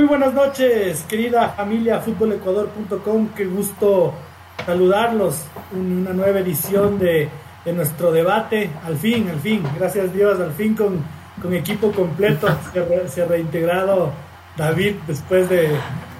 [0.00, 3.28] Muy buenas noches, querida familia futbolecuador.com.
[3.36, 4.14] Qué gusto
[4.64, 5.42] saludarlos
[5.74, 7.28] en una nueva edición de,
[7.66, 8.70] de, nuestro debate.
[8.82, 11.04] Al fin, al fin, gracias Dios, al fin con,
[11.42, 12.48] con equipo completo.
[12.72, 14.10] Se, re, ha reintegrado
[14.56, 15.68] David después de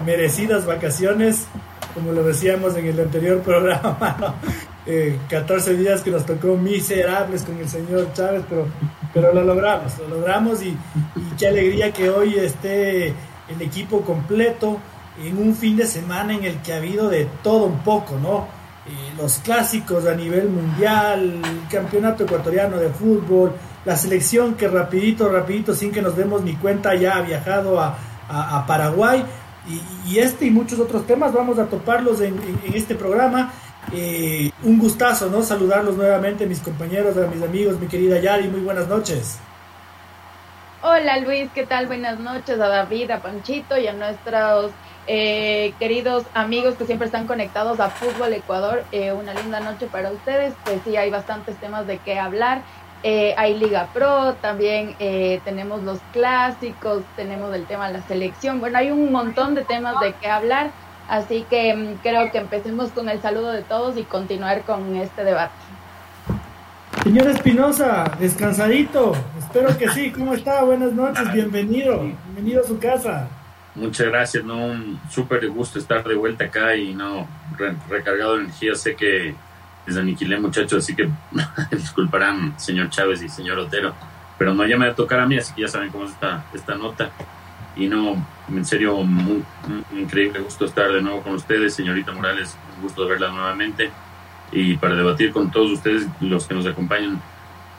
[0.05, 1.47] merecidas vacaciones,
[1.95, 4.15] como lo decíamos en el anterior programa.
[4.21, 4.35] ¿no?
[4.85, 8.67] Eh, 14 días que nos tocó miserables con el señor Chávez, pero,
[9.15, 13.15] pero lo logramos, lo logramos y, y qué alegría que hoy esté
[13.51, 14.79] el equipo completo
[15.23, 18.47] en un fin de semana en el que ha habido de todo un poco, ¿no?
[18.87, 23.53] Eh, los clásicos a nivel mundial, el campeonato ecuatoriano de fútbol,
[23.85, 27.99] la selección que rapidito, rapidito, sin que nos demos ni cuenta, ya ha viajado a,
[28.29, 29.25] a, Paraguay.
[30.07, 32.39] Y, este y muchos otros temas vamos a toparlos en
[32.73, 33.53] este programa.
[33.93, 35.43] Eh, un gustazo, ¿no?
[35.43, 39.39] Saludarlos nuevamente, mis compañeros, a mis amigos, mi querida Yari, muy buenas noches.
[40.83, 41.89] Hola Luis, ¿qué tal?
[41.89, 44.73] Buenas noches a David, a Panchito y a nuestros
[45.07, 48.83] eh, queridos amigos que siempre están conectados a Fútbol Ecuador.
[48.91, 50.55] Eh, una linda noche para ustedes.
[50.65, 52.63] Pues sí, hay bastantes temas de qué hablar.
[53.03, 58.59] Eh, hay Liga Pro, también eh, tenemos los clásicos, tenemos el tema de la selección.
[58.61, 60.71] Bueno, hay un montón de temas de qué hablar.
[61.07, 65.25] Así que mmm, creo que empecemos con el saludo de todos y continuar con este
[65.25, 65.53] debate.
[67.03, 69.17] Señor Espinosa, descansadito.
[69.39, 70.11] Espero que sí.
[70.11, 70.63] ¿Cómo está?
[70.65, 71.33] Buenas noches.
[71.33, 72.03] Bienvenido.
[72.03, 73.27] Bienvenido a su casa.
[73.75, 74.45] Muchas gracias.
[74.45, 77.27] No, un súper gusto estar de vuelta acá y no
[77.57, 78.75] re recargado de energía.
[78.75, 79.35] Sé que
[79.87, 81.09] desaniquilé, muchachos, así que
[81.71, 83.95] disculparán, señor Chávez y señor Otero.
[84.37, 86.13] Pero no, ya me va a tocar a mí, así que ya saben cómo es
[86.53, 87.11] esta, nota.
[87.77, 89.43] Y no, en serio, muy
[89.99, 92.59] increíble gusto estar de nuevo con ustedes, señorita Morales.
[92.77, 93.91] Un gusto verla nuevamente
[94.53, 97.21] y para debatir con todos ustedes, los que nos acompañan,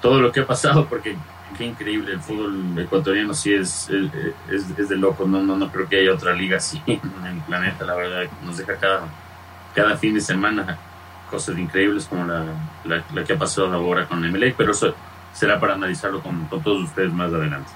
[0.02, 1.16] todo lo que ha pasado, porque
[1.58, 3.90] qué increíble, el fútbol ecuatoriano sí es,
[4.50, 7.42] es, es de loco, no, no, no creo que haya otra liga así en el
[7.42, 9.04] planeta, la verdad, nos deja cada,
[9.76, 10.78] cada fin de semana
[11.30, 12.44] cosas increíbles como la,
[12.84, 14.94] la, la que ha pasado ahora con MLA, pero eso
[15.34, 17.72] será para analizarlo con, con todos ustedes más adelante.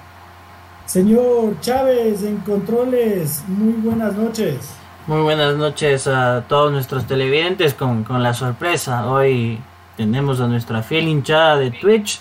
[0.84, 4.76] Señor Chávez, en controles, muy buenas noches.
[5.06, 9.08] Muy buenas noches a todos nuestros televidentes con, con, la sorpresa.
[9.08, 9.60] Hoy
[9.96, 12.18] tenemos a nuestra fiel hinchada de Twitch,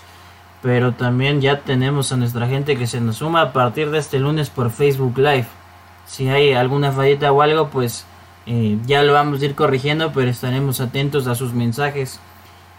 [0.62, 4.20] pero también ya tenemos a nuestra gente que se nos suma a partir de este
[4.20, 5.48] lunes por Facebook Live.
[6.06, 8.06] Si hay alguna fallita o algo, pues
[8.46, 12.20] eh, ya lo vamos a ir corrigiendo, pero estaremos atentos a sus mensajes.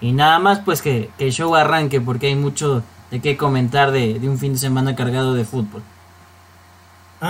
[0.00, 3.91] Y nada más, pues que, que el show arranque, porque hay mucho de qué comentar
[3.91, 5.83] de, de un fin de semana cargado de fútbol.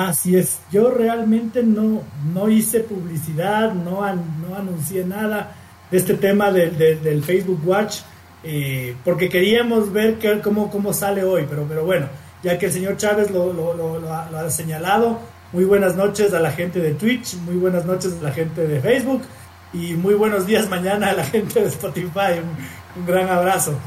[0.04, 2.02] Así es, yo realmente no,
[2.34, 5.54] no hice publicidad, no, no anuncié nada
[5.90, 8.00] de este tema de, de, del Facebook Watch,
[8.44, 12.08] eh, porque queríamos ver que, cómo, cómo sale hoy, pero, pero bueno,
[12.42, 15.18] ya que el señor Chávez lo, lo, lo, ha, lo ha señalado,
[15.50, 18.82] muy buenas noches a la gente de Twitch, muy buenas noches a la gente de
[18.82, 19.22] Facebook
[19.72, 22.42] y muy buenos días mañana a la gente de Spotify,
[22.94, 23.78] un gran abrazo.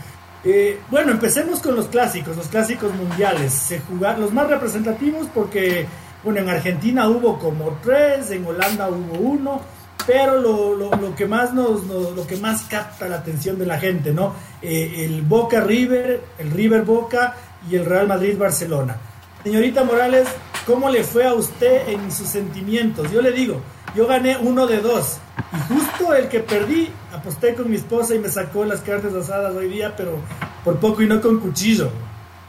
[0.43, 3.53] Eh, bueno, empecemos con los clásicos, los clásicos mundiales.
[3.53, 3.81] Se
[4.17, 5.85] los más representativos porque,
[6.23, 9.61] bueno, en Argentina hubo como tres, en Holanda hubo uno,
[10.07, 14.13] pero lo, que más nos, nos, lo que más capta la atención de la gente,
[14.13, 14.33] ¿no?
[14.61, 17.35] Eh, el Boca River, el River Boca
[17.69, 18.95] y el Real Madrid Barcelona.
[19.43, 20.27] Señorita Morales,
[20.65, 23.11] ¿cómo le fue a usted en sus sentimientos?
[23.11, 23.61] Yo le digo,
[23.95, 25.17] yo gané uno de dos.
[25.53, 29.55] Y justo el que perdí, aposté con mi esposa y me sacó las carnes asadas
[29.55, 30.17] hoy día, pero
[30.63, 31.91] por poco y no con cuchillo.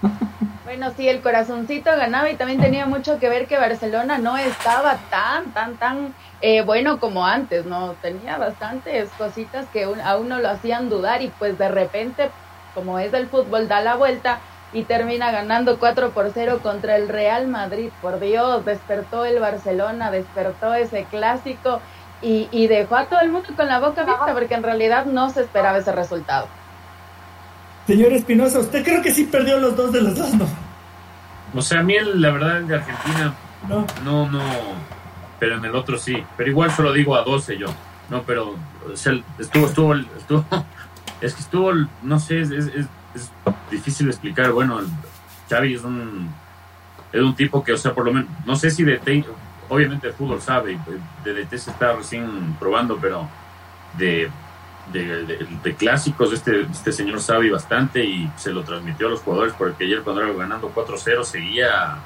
[0.71, 4.99] Bueno, sí, el corazoncito ganaba y también tenía mucho que ver que Barcelona no estaba
[5.11, 7.97] tan, tan, tan eh, bueno como antes, ¿no?
[8.01, 12.31] Tenía bastantes cositas que un, a uno lo hacían dudar y pues de repente,
[12.73, 14.39] como es el fútbol, da la vuelta
[14.73, 17.91] y termina ganando 4 por 0 contra el Real Madrid.
[18.01, 21.81] Por Dios, despertó el Barcelona, despertó ese clásico
[22.23, 25.31] y, y, dejó a todo el mundo con la boca abierta porque en realidad no
[25.31, 26.49] se esperaba ese resultado.
[27.87, 30.47] Señor Espinosa, usted creo que sí perdió los dos de los dos, ¿no?
[31.55, 33.35] O sea, a mí la verdad de Argentina
[33.67, 34.41] no, no, no
[35.41, 37.67] pero en el otro sí, pero igual solo digo a 12 yo,
[38.11, 38.55] no, pero
[38.93, 40.45] o sea, estuvo, estuvo, estuvo,
[41.21, 43.31] es que estuvo, no sé, es, es, es,
[43.71, 44.81] difícil de explicar, bueno,
[45.49, 46.29] Xavi es un,
[47.13, 49.25] es un tipo que, o sea, por lo menos, no sé si de
[49.69, 50.79] obviamente el fútbol sabe,
[51.25, 53.29] DDT se está recién probando, pero
[53.97, 54.31] de,
[54.93, 59.85] de, clásicos este, este señor sabe bastante y se lo transmitió a los jugadores porque
[59.85, 61.99] ayer cuando era ganando 4-0 seguía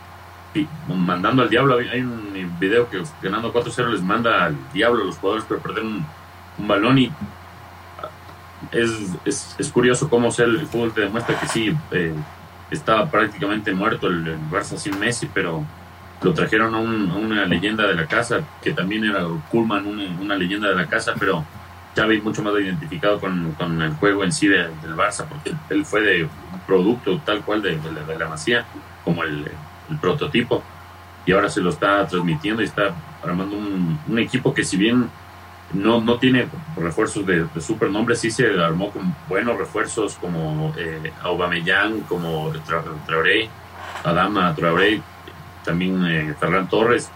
[0.88, 1.76] mandando al diablo.
[1.78, 5.84] Hay un video que ganando 4-0 les manda al diablo a los jugadores por perder
[5.84, 6.06] un,
[6.56, 7.10] balón y
[8.72, 8.90] es,
[9.24, 12.14] es, es, curioso cómo el fútbol te demuestra que sí, eh,
[12.70, 15.64] estaba prácticamente muerto el, el, Barça sin Messi, pero
[16.22, 19.86] lo trajeron a, una leyenda de la casa, que también era Kuhlman,
[20.20, 21.44] una, leyenda de la casa, pero
[21.94, 26.24] Xavi mucho más identificado con, el juego en sí del Barça, porque él fue de
[26.24, 28.64] un producto tal cual de, de, la Masía,
[29.04, 29.50] como el,
[30.00, 30.62] prototipo,
[31.26, 35.08] y ahora se lo está transmitiendo y está armando un, un equipo que si bien
[35.74, 40.72] no, no tiene refuerzos de, de super nombre, sí se armó con buenos refuerzos como
[40.76, 42.52] eh, Aubameyang, como
[43.06, 43.48] Traoré,
[44.04, 45.02] Adama Traoré,
[45.64, 47.10] también eh, Ferran Torres,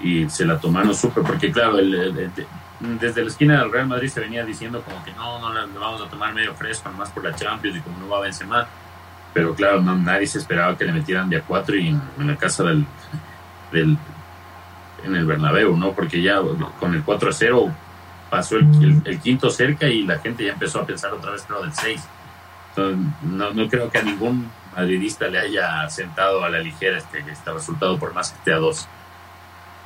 [0.00, 4.44] y se la tomaron súper, porque claro, desde la esquina del Real Madrid se venía
[4.44, 7.78] diciendo como que no, no le vamos a tomar medio fresco, más por la Champions
[7.78, 8.66] y como no va a vencer más,
[9.34, 12.36] pero claro, no, nadie se esperaba que le metieran de a cuatro y en, la
[12.36, 12.86] casa del
[15.04, 15.92] en el Bernabéu, ¿no?
[15.92, 16.40] Porque ya
[16.78, 17.74] con el 4 a 0
[18.30, 21.72] pasó el, quinto cerca y la gente ya empezó a pensar otra vez lo del
[21.72, 22.00] 6.
[23.22, 27.52] no, no creo que a ningún madridista le haya sentado a la ligera este, este
[27.52, 28.86] resultado por más que esté a dos.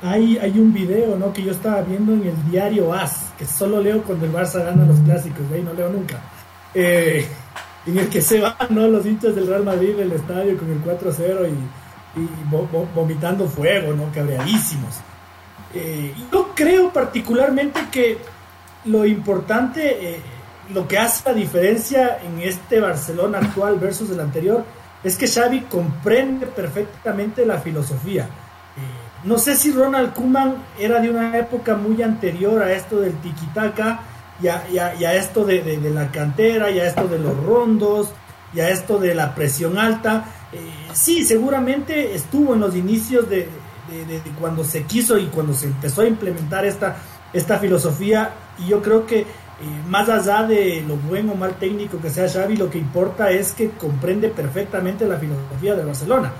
[0.01, 1.33] Hay, hay un video ¿no?
[1.33, 4.85] que yo estaba viendo en el diario AS, que solo leo cuando el Barça gana
[4.85, 6.19] los clásicos, de no leo nunca.
[6.73, 7.27] Eh,
[7.87, 8.87] en el que se van ¿no?
[8.87, 11.84] los hinchas del Real Madrid del estadio con el 4-0 y
[12.15, 12.29] y
[12.95, 14.11] vomitando fuego, ¿no?
[14.13, 14.95] Cabreadísimos.
[15.73, 18.17] Eh, yo creo particularmente que
[18.85, 20.21] lo importante, eh,
[20.73, 24.63] lo que hace la diferencia en este Barcelona actual versus el anterior,
[25.03, 28.23] es que Xavi comprende perfectamente la filosofía.
[28.23, 33.13] Eh, no sé si Ronald Koeman era de una época muy anterior a esto del
[33.21, 33.99] tiki-taka
[34.41, 38.09] y, a, esto de, de, la cantera, y a esto de los rondos,
[38.53, 40.25] y a esto de la presión alta
[40.93, 43.47] sí, seguramente estuvo en los inicios de,
[44.39, 46.97] cuando se quiso y cuando se empezó a implementar esta,
[47.33, 49.25] esta filosofía y yo creo que
[49.61, 53.31] eh, más allá de lo buen o mal técnico que sea Xavi, lo que importa
[53.31, 56.33] es que comprende perfectamente la filosofía de Barcelona.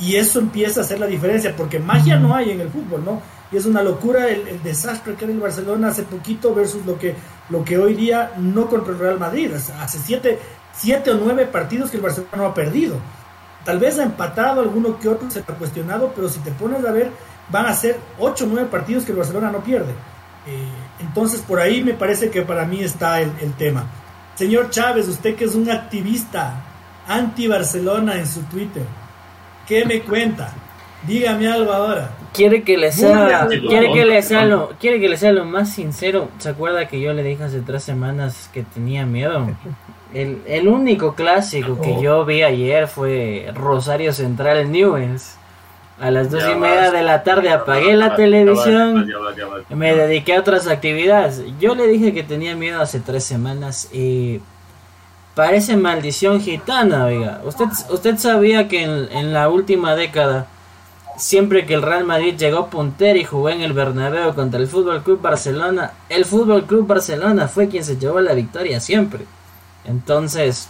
[0.00, 3.20] Y, eso empieza a hacer la diferencia, porque magia no hay en el fútbol, ¿no?
[3.52, 7.14] Y es una locura el, desastre que era el Barcelona hace poquito versus lo que,
[7.50, 9.52] lo que hoy día no contra el Real Madrid.
[9.52, 10.38] Hace siete,
[10.72, 12.96] siete o nueve partidos que el Barcelona no ha perdido.
[13.66, 16.92] Tal vez ha empatado alguno que otro, se ha cuestionado, pero si te pones a
[16.92, 17.10] ver,
[17.50, 19.90] van a ser 8 o 9 partidos que el Barcelona no pierde.
[20.46, 20.68] Eh,
[21.00, 23.86] entonces, por ahí me parece que para mí está el, tema.
[24.36, 26.62] Señor Chávez, usted que es un activista
[27.08, 28.84] anti-Barcelona en su Twitter,
[29.66, 30.52] ¿qué me cuenta?
[31.04, 32.10] Dígame algo ahora.
[32.36, 35.72] Quiere que le sea, quiere que le sea lo, quiere que le sea lo más
[35.72, 36.28] sincero.
[36.38, 39.46] ¿Se acuerda que yo le dije hace tres semanas que tenía miedo?
[40.14, 42.00] El, el único clásico que oh.
[42.00, 45.36] yo vi ayer fue Rosario Central Newells.
[45.98, 49.10] A las dos y media de la tarde apagué la televisión,
[49.70, 51.42] me dediqué a otras actividades.
[51.58, 54.40] Yo le dije que tenía miedo hace tres semanas y
[55.34, 57.40] parece maldición gitana, oiga.
[57.44, 60.46] Usted, usted sabía que en, en la última década,
[61.16, 65.02] siempre que el Real Madrid llegó puntero y jugó en el Bernabéu contra el Fútbol
[65.02, 69.24] Club Barcelona, el Fútbol Club Barcelona fue quien se llevó la victoria siempre.
[69.84, 70.68] Entonces,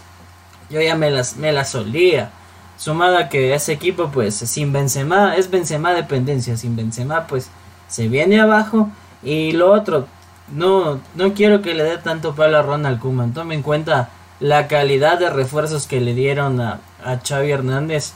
[0.69, 2.31] yo ya me las, me las solía.
[2.77, 6.57] Sumado a que ese equipo, pues, sin Benzema, es Benzema dependencia.
[6.57, 7.49] Sin Benzema, pues,
[7.87, 8.89] se viene abajo.
[9.23, 10.07] Y lo otro,
[10.49, 13.33] no, no quiero que le dé tanto palo a Ronald Koeman.
[13.33, 18.13] Tome en cuenta la calidad de refuerzos que le dieron a, a Xavi Hernández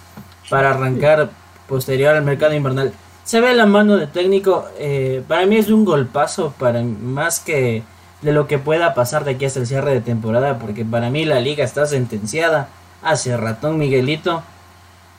[0.49, 1.31] para arrancar
[1.71, 2.91] posterior al mercado invernal.
[3.23, 4.65] Se ve la mano de técnico.
[4.77, 7.83] Eh, para mí es un golpazo, para más que
[8.21, 11.23] de lo que pueda pasar de aquí hasta el cierre de temporada, porque para mí
[11.23, 12.67] la liga está sentenciada.
[13.01, 14.43] Hace ratón Miguelito,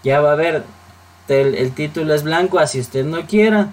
[0.04, 0.62] ya va a ver,
[1.28, 3.71] el, título es blanco, así usted no quiera,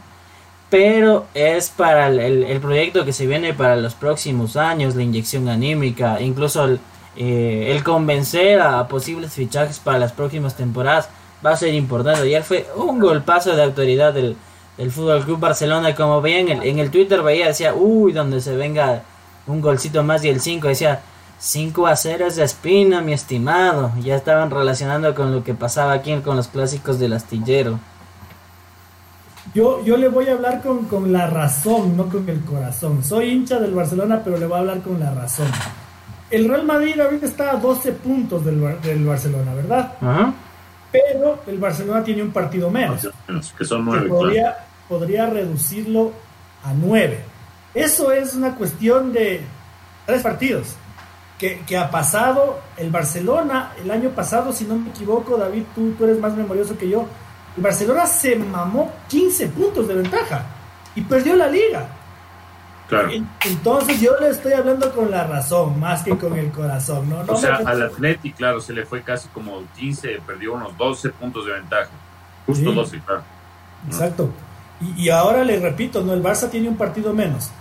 [0.69, 6.21] pero es para el, proyecto que se viene para los próximos años, la inyección anímica,
[6.21, 6.79] incluso el,
[7.17, 11.09] eh, convencer a posibles fichajes para las próximas temporadas
[11.45, 12.21] va a ser importante.
[12.21, 14.35] Ayer fue un golpazo de autoridad del,
[14.77, 18.41] del Fútbol Club Barcelona, como veían en el, en el Twitter, veía, decía, uy, donde
[18.41, 19.03] se venga
[19.47, 21.01] un golcito más y el 5 decía
[21.39, 23.91] 5 a 0 es de espina, mi estimado.
[24.01, 27.79] Ya estaban relacionando con lo que pasaba aquí con los clásicos del astillero.
[29.55, 33.03] Yo, yo le voy a hablar con, con, la razón, no con el corazón.
[33.03, 35.47] Soy hincha del Barcelona, pero le voy a hablar con la razón.
[36.29, 39.93] El Real Madrid ahorita está a 12 puntos del, del Barcelona, ¿verdad?
[40.91, 43.07] Pero el Barcelona tiene un partido menos.
[43.57, 46.11] Que son se, podría, podría reducirlo
[46.63, 47.23] a nueve.
[47.73, 49.41] Eso es una cuestión de
[50.05, 50.75] tres partidos
[51.37, 55.91] que, que, ha pasado el Barcelona el año pasado, si no me equivoco, David, tú,
[55.91, 57.05] tú eres más memorioso que yo.
[57.55, 60.45] El Barcelona se mamó 15 puntos de ventaja
[60.95, 61.87] y perdió la liga.
[62.89, 63.11] Claro.
[63.45, 67.07] Entonces yo le estoy hablando con la razón, más que con el corazón.
[67.07, 70.75] No, no o sea, al Atleti, claro, se le fue casi como 15, perdió unos
[70.75, 71.89] 12 puntos de ventaja.
[72.47, 72.75] Justo sí.
[72.75, 73.21] 12, claro.
[73.87, 74.31] Exacto.
[74.81, 77.51] Y, y, ahora le repito, no, el Barça tiene un partido menos.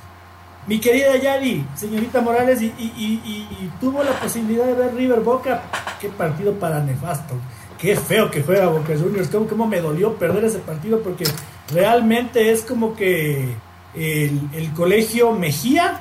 [0.67, 5.63] Mi querida Yali, señorita Morales, y, y, y, tuvo la posibilidad de ver River Boca.
[6.01, 7.35] Qué partido para nefasto.
[7.79, 9.29] Qué feo que juega Boca Juniors.
[9.29, 11.25] Cómo, cómo me dolió perder ese partido porque
[11.71, 13.57] realmente es como que
[13.95, 16.01] el, el, colegio Mejía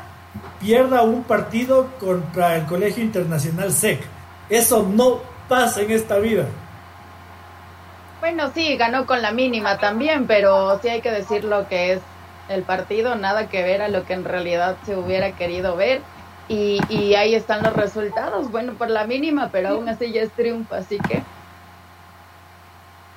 [0.59, 3.99] pierda un partido contra el colegio internacional SEC.
[4.49, 6.45] Eso no pasa en esta vida.
[8.19, 11.99] Bueno, sí, ganó con la mínima también, pero sí hay que decir lo que es
[12.49, 16.01] el partido, nada que ver a lo que en realidad se hubiera querido ver.
[16.49, 20.31] Y, y ahí están los resultados, bueno, por la mínima, pero aún así ya es
[20.31, 21.21] triunfo, así que...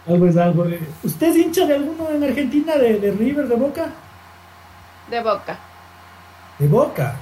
[0.09, 0.67] Algo es algo.
[1.05, 3.91] ¿Usted es hincha de alguno en Argentina, de, de River, de Boca?
[5.11, 5.59] De Boca.
[6.59, 7.15] De Boca,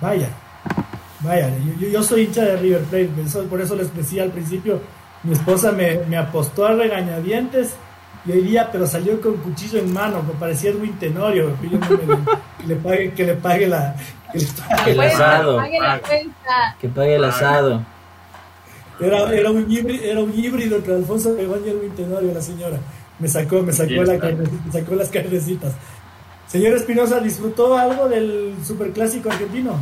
[0.00, 0.28] vaya.
[1.20, 4.80] Vaya, yo, yo soy hincha de River Plate, por eso les decía al principio,
[5.22, 7.74] mi esposa me, me apostó a regañadientes
[8.26, 11.78] y hoy día, pero salió con cuchillo en mano, me parecía Edwin Tenorio, que, yo
[11.78, 11.98] no me,
[12.58, 13.94] que, le pague, que le pague la...
[14.32, 15.62] Que le pague el asado.
[16.80, 17.84] Que pague el asado.
[19.00, 22.78] Era, era, un híbrido, era un híbrido entre Alfonso Pegón y Edwin Tenorio, la señora.
[23.18, 25.74] Me sacó, me sacó, la carne, me sacó las carnecitas.
[26.54, 29.76] Señor Espinosa, ¿disfrutó algo del superclásico argentino?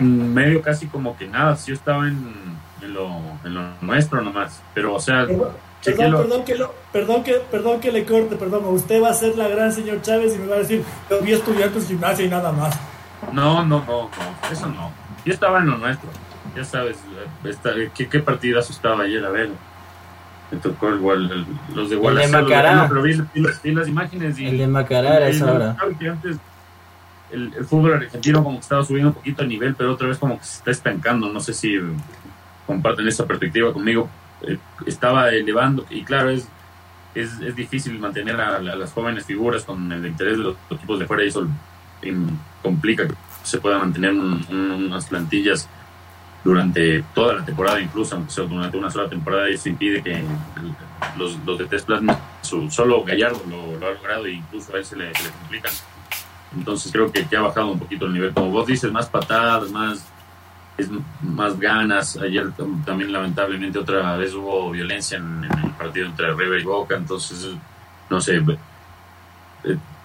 [0.00, 2.34] Medio casi como que nada, yo estaba en,
[2.82, 3.08] en, lo,
[3.44, 5.28] en lo nuestro nomás, pero o sea...
[5.28, 5.52] Perdón,
[5.84, 9.46] perdón, que lo, perdón, que, perdón que le corte, perdón, usted va a ser la
[9.46, 12.76] gran señor Chávez y me va a decir, yo vi estudiantes gimnasia y nada más.
[13.32, 14.10] No, no, no, no,
[14.50, 14.90] eso no.
[15.24, 16.10] Yo estaba en lo nuestro,
[16.56, 16.96] ya sabes,
[17.44, 19.50] esta, ¿qué, qué partidazo estaba ayer, a ver.
[20.52, 22.38] Me tocó igual, el, los de Guadalajara.
[22.40, 22.88] El de Macará.
[22.88, 24.46] Pero vi, vi, vi, las imágenes y...
[24.46, 25.76] El de Macará era esa hora.
[25.80, 26.36] Antes
[27.30, 30.18] el, el, fútbol argentino como que estaba subiendo un poquito a nivel, pero otra vez
[30.18, 31.32] como que se está estancando.
[31.32, 31.78] No sé si
[32.66, 34.10] comparten esa perspectiva conmigo.
[34.42, 36.46] Eh, estaba elevando y claro, es,
[37.14, 40.98] es, es difícil mantener a, a, las jóvenes figuras con el interés de los equipos
[40.98, 41.46] de fuera y eso
[42.62, 45.68] complica que se puedan mantener un, un, unas plantillas
[46.44, 50.22] durante toda la temporada, incluso aunque sea durante una sola temporada, eso impide que
[51.16, 54.78] los, los de Test Plasma, su, solo Gallardo lo, lo, ha logrado e incluso a
[54.78, 55.70] él se le, se le complica.
[56.56, 58.32] Entonces creo que, que, ha bajado un poquito el nivel.
[58.34, 60.06] Como vos dices, más patadas, más,
[60.76, 60.88] es,
[61.22, 62.16] más ganas.
[62.16, 62.50] Ayer
[62.84, 67.56] también lamentablemente otra vez hubo violencia en, en el partido entre River y Boca, entonces
[68.12, 68.42] no sé,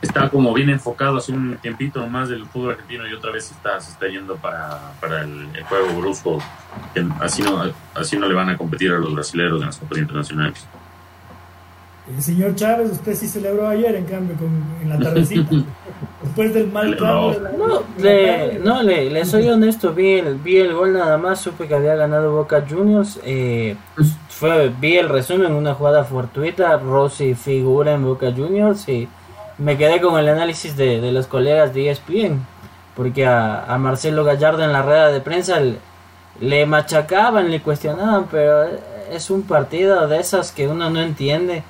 [0.02, 3.80] está como bien enfocado hace un tiempito más del fútbol argentino y otra vez está,
[3.80, 6.40] se está yendo para, para el, el, juego brusco,
[6.94, 7.64] que así no,
[7.96, 10.68] así no le van a competir a los brasileños en las copas internacionales.
[12.16, 14.50] El señor Chávez, usted sí celebró ayer, en cambio, con,
[14.82, 15.50] en la tardecita.
[16.24, 20.36] Después del mal no, de la, no, le, no le, le, soy honesto, vi el,
[20.36, 23.20] vi el gol nada más, supe que había ganado Boca Juniors.
[23.26, 23.76] Eh,
[24.30, 26.78] fue, vi el resumen, una jugada fortuita.
[26.78, 29.10] Rossi figura en Boca Juniors y
[29.58, 32.46] me quedé con el análisis de, de los colegas de ESPN,
[32.96, 35.60] porque a, a, Marcelo Gallardo en la rueda de prensa
[36.40, 38.66] le, machacaban, le cuestionaban, pero
[39.12, 41.64] es un partido de esas que uno no entiende.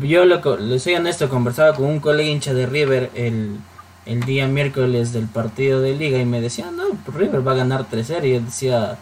[0.00, 3.58] Yo lo, le soy honesto, conversaba con un colega hincha de River el,
[4.06, 7.84] el día miércoles del partido de liga y me decía, no, River va a ganar
[7.90, 8.96] 3-0 y él decía,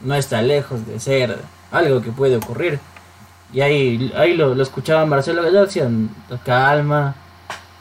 [0.00, 1.38] no está lejos de ser
[1.70, 2.80] algo que puede ocurrir.
[3.52, 6.08] Y ahí, ahí lo, lo escuchaba Marcelo Gallardo, decían,
[6.44, 7.14] calma,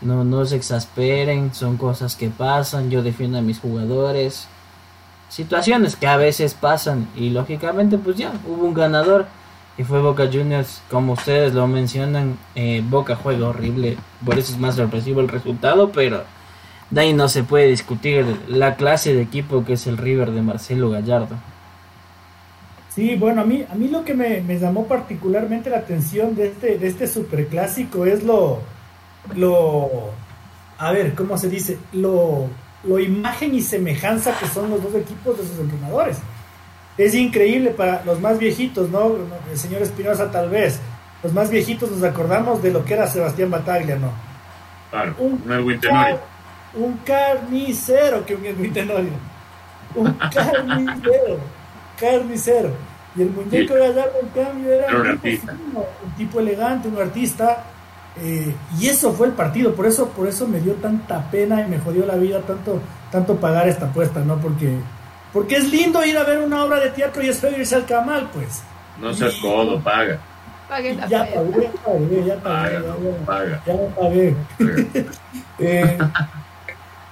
[0.01, 4.47] no, no se exasperen, son cosas que pasan, yo defiendo a mis jugadores.
[5.29, 9.27] Situaciones que a veces pasan y lógicamente pues ya hubo un ganador
[9.77, 14.59] y fue Boca Juniors, como ustedes lo mencionan, eh, Boca juega horrible, por eso es
[14.59, 16.23] más sorpresivo el resultado, pero
[16.89, 20.41] de ahí no se puede discutir la clase de equipo que es el River de
[20.41, 21.37] Marcelo Gallardo.
[22.93, 26.47] Sí, bueno, a mí, a mí lo que me, me llamó particularmente la atención de
[26.47, 28.59] este, de este superclásico es lo,
[29.35, 29.89] lo,
[30.77, 31.77] a ver, ¿cómo se dice?
[31.93, 32.47] Lo,
[32.83, 36.17] lo imagen y semejanza que son los dos equipos de sus entrenadores.
[36.97, 39.15] Es increíble para los más viejitos, ¿no?
[39.49, 40.79] El señor Espinosa tal vez.
[41.23, 44.11] Los más viejitos nos acordamos de lo que era Sebastián Bataglia, ¿no?
[44.89, 46.19] Claro, un, un Tenorio.
[46.73, 49.11] Un carnicero que un Edwin Tenorio.
[49.95, 51.37] Un carnicero.
[51.99, 52.71] carnicero.
[53.15, 53.79] Y el muñeco sí.
[53.79, 55.19] Gallardo, en cambio, era, un.
[55.19, 57.63] Fino, un tipo elegante, un artista
[58.19, 61.69] Eh, y eso fue el partido, por eso, por eso me dio tanta pena y
[61.69, 64.37] me jodió la vida tanto, tanto pagar esta apuesta, ¿no?
[64.37, 64.77] Porque,
[65.31, 67.85] porque es lindo ir a ver una obra de teatro y es feo irse al
[67.85, 68.63] camal, pues.
[68.99, 70.19] No seas codo, paga.
[71.09, 72.35] ya pagué, ya pagué, ya
[73.23, 74.35] pagué, ya, pagué.
[75.59, 75.97] Eh,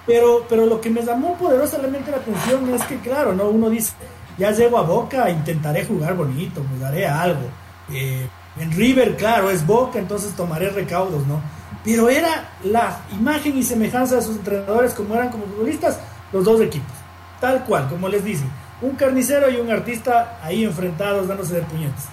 [0.08, 3.94] pero, pero lo que me llamó poderosamente la atención es que, claro, no uno dice,
[4.40, 7.48] ya llego a Boca, intentaré jugar bonito, me daré algo.
[7.92, 8.28] Eh,
[8.60, 11.42] en River, claro, es Boca, entonces tomaré recaudos, ¿no?
[11.84, 15.98] Pero era la imagen y semejanza de sus entrenadores como eran como futbolistas,
[16.34, 16.92] los dos equipos.
[17.40, 18.50] Tal cual, como les dicen.
[18.82, 22.06] Un carnicero y un artista ahí enfrentados dándose de puñetes.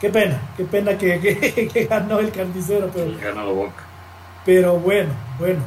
[0.00, 2.88] Qué pena, qué pena que, ganó el carnicero.
[2.94, 3.82] Pero, ganó Boca.
[4.44, 5.60] Pero bueno, bueno.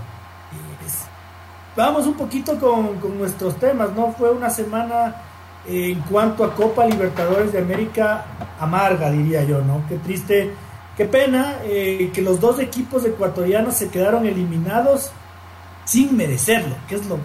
[1.76, 4.14] vamos un poquito con, con nuestros temas, ¿no?
[4.14, 5.14] Fue una semana
[5.68, 8.26] en cuanto a Copa Libertadores de América
[8.60, 9.84] amarga, diría yo, ¿no?
[9.88, 10.52] Qué triste,
[10.98, 15.12] qué pena eh, que los dos equipos ecuatorianos se quedaron eliminados
[15.86, 17.18] sin merecerlo, que es lo,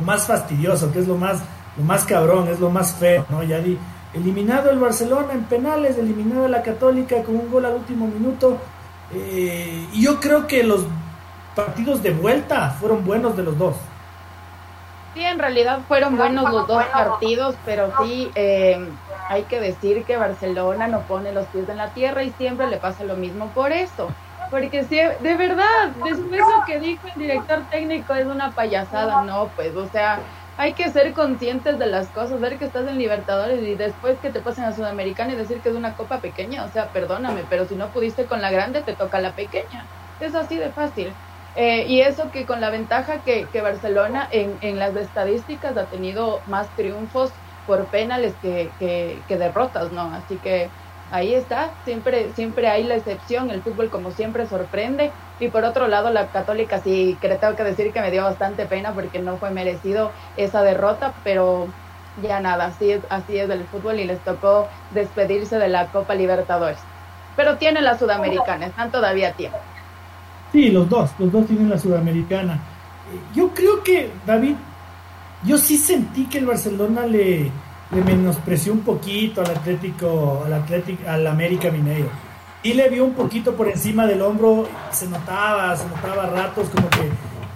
[0.00, 1.42] más fastidioso, que es lo más,
[1.76, 3.42] lo más cabrón, es lo más feo, ¿no?
[3.42, 3.62] Ya
[4.14, 8.56] eliminado el Barcelona en penales, eliminado la Católica con un gol al último minuto,
[9.12, 10.84] eh, y yo creo que los
[11.54, 13.76] partidos de vuelta fueron buenos de los dos.
[15.18, 18.78] Sí, en realidad fueron buenos los dos partidos, pero sí eh,
[19.28, 22.78] hay que decir que Barcelona no pone los pies en la tierra y siempre le
[22.78, 24.14] pasa lo mismo por eso.
[24.48, 29.54] Porque si, de verdad, después lo que dijo el director técnico es una payasada, no,
[29.56, 30.22] pues, o sea,
[30.56, 34.30] hay que ser conscientes de las cosas, ver que estás en Libertadores y después que
[34.30, 37.66] te pasen a Sudamericana y decir que es una copa pequeña, o sea, perdóname, pero
[37.66, 39.90] si no pudiste con la grande, te toca la pequeña.
[40.20, 41.18] Es así de fácil.
[41.60, 45.86] Eh, y eso que con la ventaja que, que Barcelona en, en, las estadísticas ha
[45.86, 47.32] tenido más triunfos
[47.66, 48.70] por penales que,
[49.26, 50.02] que, derrotas, ¿no?
[50.02, 50.70] Así que
[51.10, 55.10] ahí está, siempre, siempre hay la excepción, el fútbol como siempre sorprende.
[55.40, 58.66] Y por otro lado, la católica sí, que tengo que decir que me dio bastante
[58.66, 61.74] pena porque no fue merecido esa derrota, pero
[62.14, 66.14] ya nada, así es, así es el fútbol y les tocó despedirse de la Copa
[66.14, 66.88] Libertadores.
[67.34, 69.58] Pero tiene la Sudamericana, están todavía a tiempo.
[70.52, 72.60] Sí, los dos, los dos tienen la sudamericana.
[73.34, 74.54] Yo creo que, David,
[75.44, 77.50] yo sí sentí que el Barcelona le,
[77.90, 82.08] le menospreció un poquito al Atlético, al Atlético, al América Mineiro.
[82.62, 86.88] Y le vio un poquito por encima del hombro, se notaba, se notaba ratos como
[86.90, 87.06] que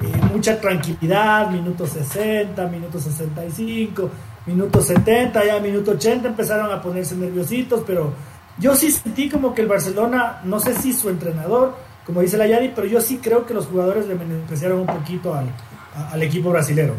[0.07, 4.11] eh, mucha tranquilidad, minuto 60, minuto 65,
[4.47, 8.13] minuto 70, ya minuto 80 empezaron a ponerse nerviositos, pero
[8.59, 11.75] yo sí sentí como que el Barcelona, no sé si su entrenador,
[12.07, 15.35] como dice la Yari, pero yo sí creo que los jugadores le menospreciaron un poquito
[15.35, 15.47] al,
[15.95, 16.95] al equipo brasilero.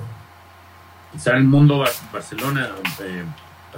[1.11, 2.69] Quizá el mundo Barcelona,
[3.01, 3.23] eh,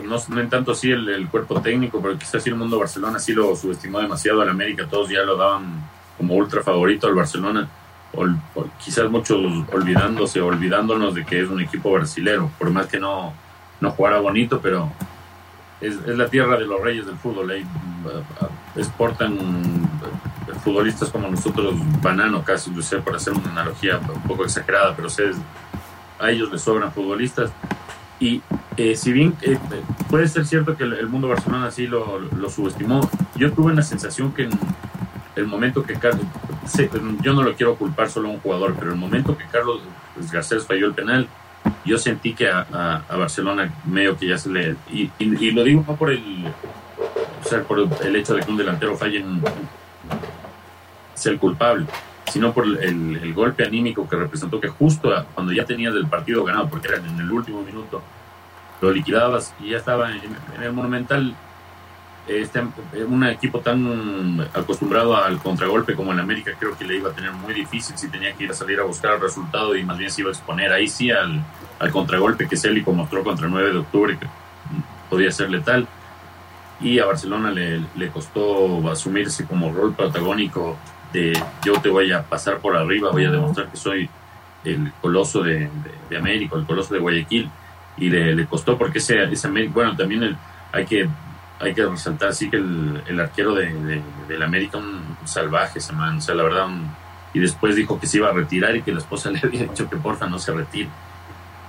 [0.03, 3.55] no, en tanto así el, cuerpo técnico, pero quizás sí el mundo Barcelona sí lo
[3.55, 5.83] subestimó demasiado al América, todos ya lo daban
[6.17, 7.67] como ultra favorito al Barcelona,
[8.83, 9.38] quizás muchos
[9.73, 13.33] olvidándose, olvidándonos de que es un equipo brasilero, por más que no,
[13.81, 14.91] no jugara bonito, pero
[15.81, 17.65] es, la tierra de los reyes del fútbol, ahí
[18.77, 19.38] exportan
[20.63, 25.09] futbolistas como nosotros, banano casi, sé, por hacer una analogía un poco exagerada, pero
[26.19, 27.51] a ellos les sobran futbolistas.
[28.19, 28.41] Y
[28.77, 29.57] eh, si bien eh,
[30.09, 34.33] puede ser cierto que el, mundo Barcelona así lo, lo, subestimó, yo tuve una sensación
[34.33, 34.51] que en
[35.35, 36.25] el momento que Carlos,
[37.21, 39.81] yo no lo quiero culpar solo a un jugador, pero el momento que Carlos
[40.31, 41.27] Garcés falló el penal,
[41.83, 42.61] yo sentí que a,
[43.07, 44.75] a, Barcelona medio que ya se le...
[44.91, 46.45] Y, y, lo digo no por el,
[47.43, 49.41] o sea, por el hecho de que un delantero falle en,
[51.15, 51.88] ser el culpable,
[52.32, 56.69] sino por el, golpe anímico que representó que justo cuando ya tenías el partido ganado,
[56.69, 58.01] porque era en el último minuto,
[58.82, 60.21] lo liquidabas y ya estaba en,
[60.62, 61.36] el Monumental.
[62.28, 62.60] Este,
[63.08, 67.32] un equipo tan acostumbrado al contragolpe como el América creo que le iba a tener
[67.32, 70.10] muy difícil si tenía que ir a salir a buscar el resultado y más bien
[70.10, 71.43] se iba a exponer ahí sí al,
[71.78, 74.25] al contragolpe que Célico mostró contra el 9 de octubre que
[75.08, 75.88] podía ser letal
[76.82, 80.78] y a Barcelona le, le costó asumirse como rol protagónico
[81.63, 84.10] yo te voy a pasar por arriba, voy a demostrar que soy
[84.63, 85.69] el coloso de,
[86.17, 87.49] América, el coloso de Guayaquil.
[87.97, 90.38] Y le, costó porque ese, ese bueno, también
[90.71, 91.08] hay que
[91.60, 96.21] hay que resaltar sí que el, arquero de, del América un salvaje ese man, o
[96.21, 96.67] sea, la verdad,
[97.34, 99.89] y después dijo que se iba a retirar y que la esposa le había dicho
[99.89, 100.89] que porfa no se retire.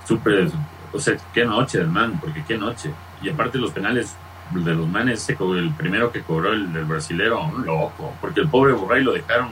[0.05, 0.49] Súper,
[0.93, 2.91] o sea, qué noche del man, porque qué noche.
[3.21, 4.15] Y aparte los penales
[4.51, 8.73] de los manes, el primero que cobró el del brasilero, un loco, porque el pobre
[8.73, 9.49] Burray lo dejaron.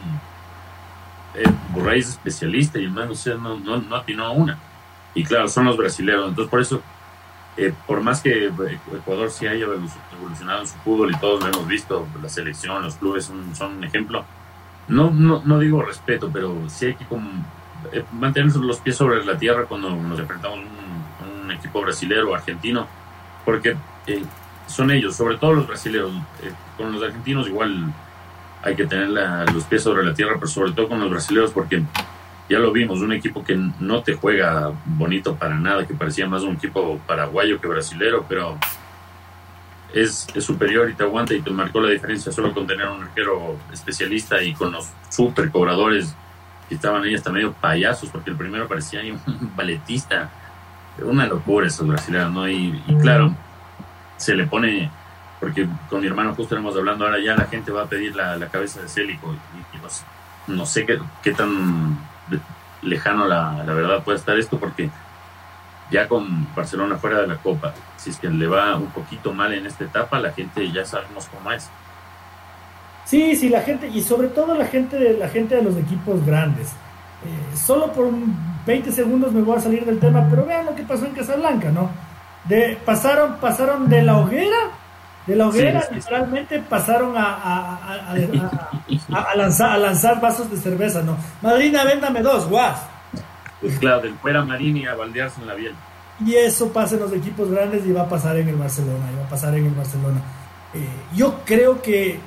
[1.33, 4.57] Eh, Burray es especialista y el man no, no, no atinó una.
[5.13, 6.29] Y claro, son los brasileros.
[6.29, 6.81] Entonces, por eso,
[7.57, 11.67] eh, por más que Ecuador sí haya evolucionado en su fútbol y todos lo hemos
[11.67, 14.25] visto, la selección, los clubes son, son un ejemplo,
[14.87, 17.29] no, no, no digo respeto, pero sí hay que como,
[17.91, 22.35] eh, mantener los pies sobre la tierra cuando nos enfrentamos a un, equipo brasilero o
[22.35, 22.87] argentino,
[23.45, 23.77] porque
[24.07, 24.23] eh,
[24.67, 26.11] son ellos, sobre todo los brasileños.
[26.41, 27.93] Eh, con los argentinos igual
[28.61, 29.09] hay que tener
[29.53, 31.83] los pies sobre la tierra, pero sobre todo con los brasileños, porque
[32.49, 36.43] ya lo vimos, un equipo que no te juega bonito para nada, que parecía más
[36.43, 38.57] un equipo paraguayo que brasilero, pero
[39.93, 43.57] es, superior y te aguanta y te marcó la diferencia solo con tener un arquero
[43.71, 46.13] especialista y con los super cobradores
[46.67, 50.29] que estaban ahí hasta medio payasos, porque el primero parecía un balletista.
[51.01, 52.47] Una locura esos brasileños, ¿no?
[52.47, 53.35] Y, claro,
[54.17, 54.89] se le pone,
[55.39, 58.37] porque con mi hermano justo estamos hablando, ahora ya la gente va a pedir la,
[58.49, 61.97] cabeza de Célico y, no, sé qué, qué tan
[62.81, 64.89] lejano la, la verdad puede estar esto, porque
[65.91, 69.53] ya con Barcelona fuera de la Copa, si es que le va un poquito mal
[69.53, 71.69] en esta etapa, la gente ya sabemos cómo es.
[73.05, 76.25] Sí, sí, la gente, y sobre todo la gente de, la gente de los equipos
[76.25, 76.69] grandes.
[77.23, 78.09] Eh, solo por
[78.65, 81.69] 20 segundos me voy a salir del tema, pero vean lo que pasó en Casablanca,
[81.71, 81.89] ¿no?
[82.45, 84.57] De, pasaron, pasaron de la hoguera,
[85.25, 91.17] de la hoguera literalmente pasaron a, a, lanzar, a lanzar vasos de cerveza, ¿no?
[91.41, 92.79] Madrina, véndame dos, guas
[93.65, 95.73] pues claro, del fuera Marini a baldearse en la biel.
[96.25, 99.17] Y eso pasa en los equipos grandes y va a pasar en el Barcelona, y
[99.17, 100.21] va a pasar en el Barcelona.
[100.73, 102.19] Eh, yo creo que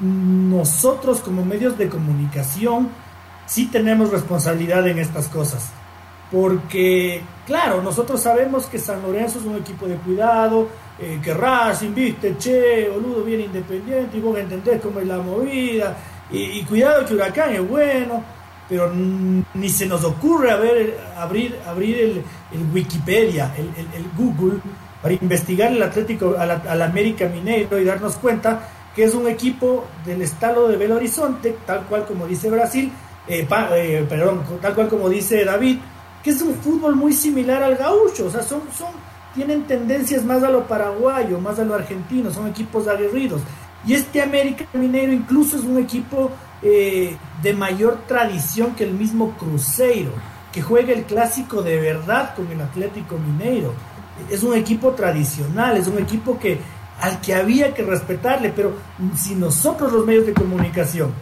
[0.00, 2.88] nosotros como medios de comunicación
[3.46, 5.72] sí tenemos responsabilidad en estas cosas.
[6.30, 11.94] Porque, claro, nosotros sabemos que San Lorenzo es un equipo de cuidado, eh, que Racing,
[11.94, 15.96] viste, che, boludo, bien independiente, y vos entendés cómo es la movida,
[16.30, 18.22] y, cuidado que Huracán es bueno
[18.68, 20.94] pero ni se nos ocurre abrir,
[21.66, 22.22] abrir el,
[22.74, 24.60] Wikipedia, el, Google,
[25.00, 30.20] para investigar el Atlético, al, América Mineiro y darnos cuenta que es un equipo del
[30.22, 32.92] estado de Belo Horizonte, tal cual como dice Brasil,
[33.26, 35.78] eh, eh, perdón, tal cual como dice David,
[36.30, 38.88] es un fútbol muy similar al gaucho, o sea, son, son,
[39.34, 43.40] tienen tendencias más a lo paraguayo, más a lo argentino, son equipos aguerridos.
[43.86, 46.30] Y este América Mineiro incluso es un equipo
[46.62, 50.10] eh, de mayor tradición que el mismo Cruzeiro,
[50.52, 53.74] que juega el clásico de verdad con el Atlético Mineiro.
[54.28, 56.58] Es un equipo tradicional, es un equipo que
[57.00, 58.74] al que había que respetarle, pero
[59.14, 61.12] si nosotros los medios de comunicación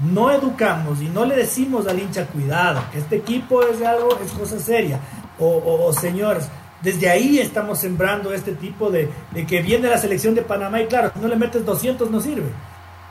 [0.00, 4.32] no educamos y no le decimos al hincha cuidado, que este equipo es algo, es
[4.32, 5.00] cosa seria,
[5.38, 6.48] o, señores,
[6.82, 10.86] desde ahí estamos sembrando este tipo de, de, que viene la selección de Panamá y
[10.86, 12.50] claro, si no le metes 200 no sirve.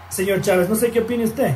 [0.09, 1.53] Señor Chávez, no sé qué opina usted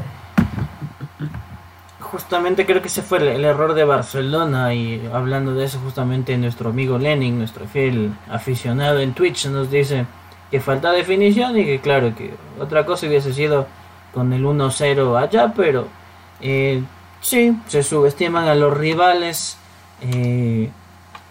[2.11, 6.71] justamente creo que ese fue el, error de Barcelona y hablando de eso justamente nuestro
[6.71, 10.05] amigo Lenin, nuestro fiel aficionado en Twitch nos dice
[10.49, 13.67] que falta definición y que claro que otra cosa hubiese sido
[14.13, 15.87] con el 1-0 allá, pero
[16.41, 16.83] eh,
[17.21, 19.57] sí, se subestiman a los rivales.
[20.01, 20.69] Eh,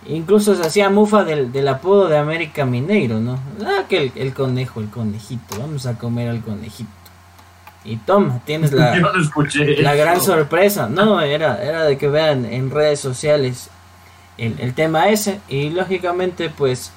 [0.07, 3.39] incluso se hacía mufa del, del, apodo de América Mineiro, ¿no?
[3.65, 6.91] Ah, que el conejo, el conejito, vamos a comer al conejito.
[7.85, 8.97] Y toma, tienes la,
[9.79, 10.89] la gran sorpresa.
[10.89, 13.71] No, era, era de que vean en redes sociales
[14.37, 15.41] el, tema ese.
[15.49, 16.93] Y lógicamente, pues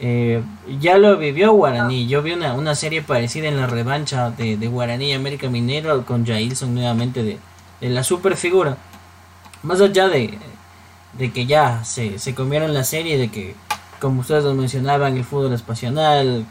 [0.00, 0.42] eh,
[0.80, 2.06] ya lo vivió Guaraní.
[2.06, 6.04] Yo vi una, una serie parecida en la revancha de, de Guaraní y América Minero
[6.04, 7.38] con Jailson nuevamente de,
[7.80, 8.76] de, la super figura.
[9.62, 10.38] Más allá de,
[11.14, 13.54] de que ya se, se comieron la serie, de que,
[14.00, 16.44] como ustedes lo mencionaban, el fútbol es pasional,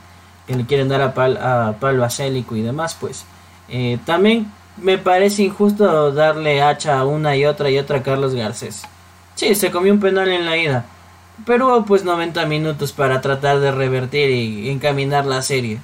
[0.47, 3.25] que le quieren dar a, pal, a Pablo Acélico y demás, pues
[3.69, 8.33] eh, también me parece injusto darle hacha a una y otra y otra a Carlos
[8.33, 8.83] Garcés.
[9.35, 10.85] Sí, se comió un penal en la ida.
[11.45, 15.79] Pero pues 90 minutos para tratar de revertir y encaminar la serie.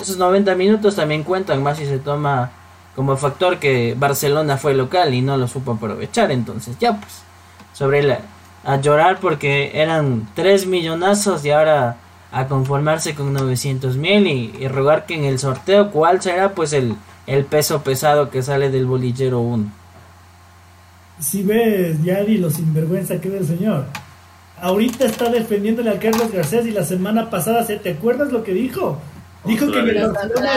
[0.00, 2.52] Esos 90 minutos también cuentan más si se toma
[2.96, 6.30] como factor que Barcelona fue local y no lo supo aprovechar.
[6.30, 7.22] Entonces ya pues
[7.74, 8.20] sobre la,
[8.64, 11.96] a llorar porque eran 3 millonazos y ahora
[12.32, 16.72] a conformarse con 900 mil y, y rogar que en el sorteo cuál será pues
[16.72, 16.94] el,
[17.26, 19.70] el peso pesado que sale del bolillero 1.
[21.20, 23.86] Si ves, Yadi, lo sinvergüenza que es el señor.
[24.60, 28.98] Ahorita está defendiéndole a Carlos Garcés y la semana pasada, ¿te acuerdas lo que dijo?
[29.44, 30.50] Dijo que, en el Barcelona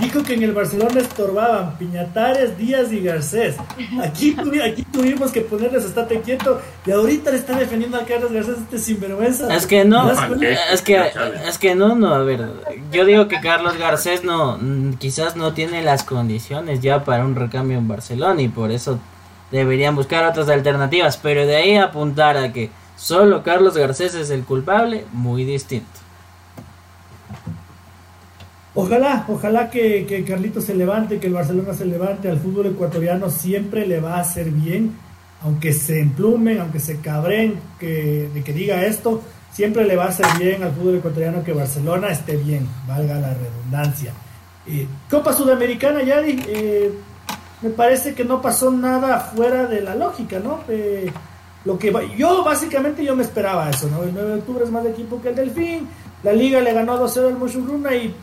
[0.00, 3.56] dijo que en el Barcelona estorbaban Piñatares, Díaz y Garcés.
[4.02, 8.58] Aquí, aquí tuvimos que ponerles estate quieto y ahorita le está defendiendo a Carlos Garcés
[8.58, 9.54] este sinvergüenza.
[9.54, 11.10] Es que no, es que,
[11.48, 12.46] es que no, no, a ver,
[12.92, 14.58] yo digo que Carlos Garcés no,
[14.98, 18.98] quizás no tiene las condiciones ya para un recambio en Barcelona y por eso
[19.50, 24.44] deberían buscar otras alternativas, pero de ahí apuntar a que solo Carlos Garcés es el
[24.44, 25.86] culpable, muy distinto.
[28.74, 33.30] Ojalá, ojalá que, que Carlito se levante, que el Barcelona se levante, al fútbol ecuatoriano
[33.30, 34.94] siempre le va a hacer bien,
[35.42, 40.08] aunque se emplumen, aunque se cabren que, de que diga esto, siempre le va a
[40.08, 44.12] hacer bien al fútbol ecuatoriano que Barcelona esté bien, valga la redundancia.
[44.66, 46.92] Eh, Copa Sudamericana, Yari, eh,
[47.62, 50.60] me parece que no pasó nada fuera de la lógica, ¿no?
[50.68, 51.10] Eh,
[51.68, 54.02] lo que yo básicamente yo me esperaba eso, ¿no?
[54.02, 55.86] El 9 de octubre es más de equipo que el Delfín,
[56.22, 58.14] la liga le ganó 2-0 al Moshuruna y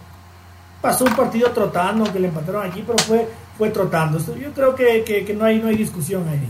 [0.82, 4.18] pasó un partido trotando, que le empataron aquí, pero fue, fue trotando.
[4.34, 6.42] Yo creo que, que, que no, hay, no hay discusión ahí.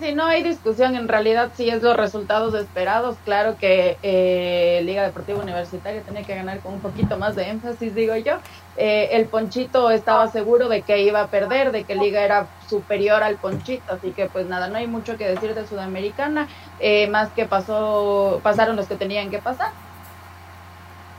[0.00, 3.16] Sí, no hay discusión, en realidad sí es los resultados esperados.
[3.24, 7.94] Claro que eh, Liga Deportiva Universitaria tenía que ganar con un poquito más de énfasis,
[7.94, 8.34] digo yo.
[8.76, 13.22] Eh, el Ponchito estaba seguro de que iba a perder, de que Liga era superior
[13.22, 16.46] al Ponchito, así que pues nada, no hay mucho que decir de Sudamericana,
[16.78, 19.70] eh, más que pasó, pasaron los que tenían que pasar.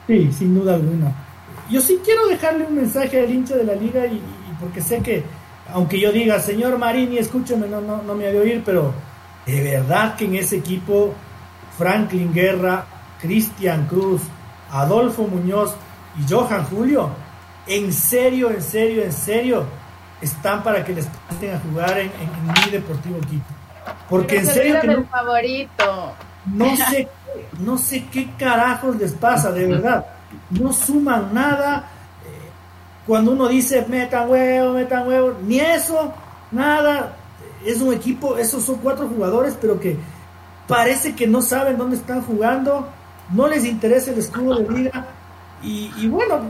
[0.06, 1.14] Sí, sin duda alguna.
[1.70, 4.22] Yo sí quiero dejarle un mensaje al hincha de la Liga y
[4.60, 5.24] porque sé que
[5.74, 8.94] aunque yo diga, señor Marini, escúcheme, no, no, no me ha de oír, pero
[9.46, 11.14] de verdad que en ese equipo,
[11.78, 12.86] Franklin Guerra,
[13.22, 14.22] Cristian Cruz,
[14.72, 15.76] Adolfo Muñoz
[16.20, 17.10] y Johan Julio,
[17.68, 19.66] en serio, en serio, en serio,
[20.22, 22.12] están para que les pasen a jugar en,
[22.44, 23.46] mi deportivo equipo.
[24.10, 26.14] Porque en serio que no, favorito.
[26.46, 27.08] no sé,
[27.60, 30.06] no sé qué carajos les pasa, de verdad.
[30.50, 31.90] No suman nada
[33.08, 36.14] cuando uno dice metan huevo, metan huevo, ni eso,
[36.52, 37.16] nada.
[37.66, 39.98] Es un equipo, esos son cuatro jugadores, pero que
[40.68, 42.88] parece que no saben dónde están jugando,
[43.32, 45.08] no les interesa el escudo de vida.
[45.64, 46.42] Y, bueno,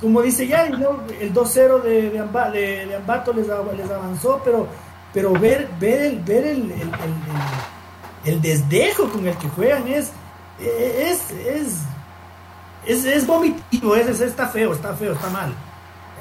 [0.00, 4.66] como dice ya, el 2-0 de, de, Ambato les, avanzó, pero,
[5.12, 6.72] pero ver, ver, el, ver el,
[8.24, 10.12] el, desdejo con el que juegan es,
[10.58, 11.74] es, es,
[12.86, 15.52] es, es vomitivo, es, está feo, está feo, está mal.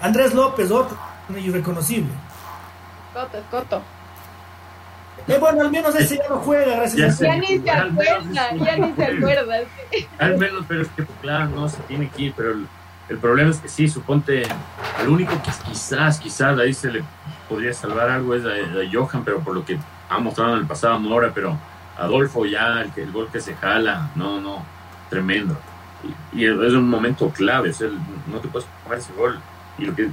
[0.01, 0.97] Andrés López, otro
[1.37, 2.09] irreconocible.
[3.13, 3.81] Coto, Coto.
[5.27, 8.77] Eh, bueno, al menos ese ya no juega, gracias a Ya ni se acuerda, ya
[8.77, 9.55] ni se acuerda.
[10.17, 12.53] Al menos, pero es que, claro, no se tiene que ir, pero
[13.09, 14.43] el, problema es que sí, suponte,
[14.97, 17.03] al único que quizás, quizás ahí se le
[17.47, 18.49] podría salvar algo es a,
[18.91, 19.77] Johan, pero por lo que
[20.09, 21.57] ha mostrado en el pasado Mora, pero
[21.97, 24.63] Adolfo ya, el, el gol que se jala, no, no,
[25.09, 25.57] tremendo.
[26.33, 27.71] Y, es un momento clave,
[28.27, 29.39] no te puedes comer ese gol
[29.79, 30.09] y lo que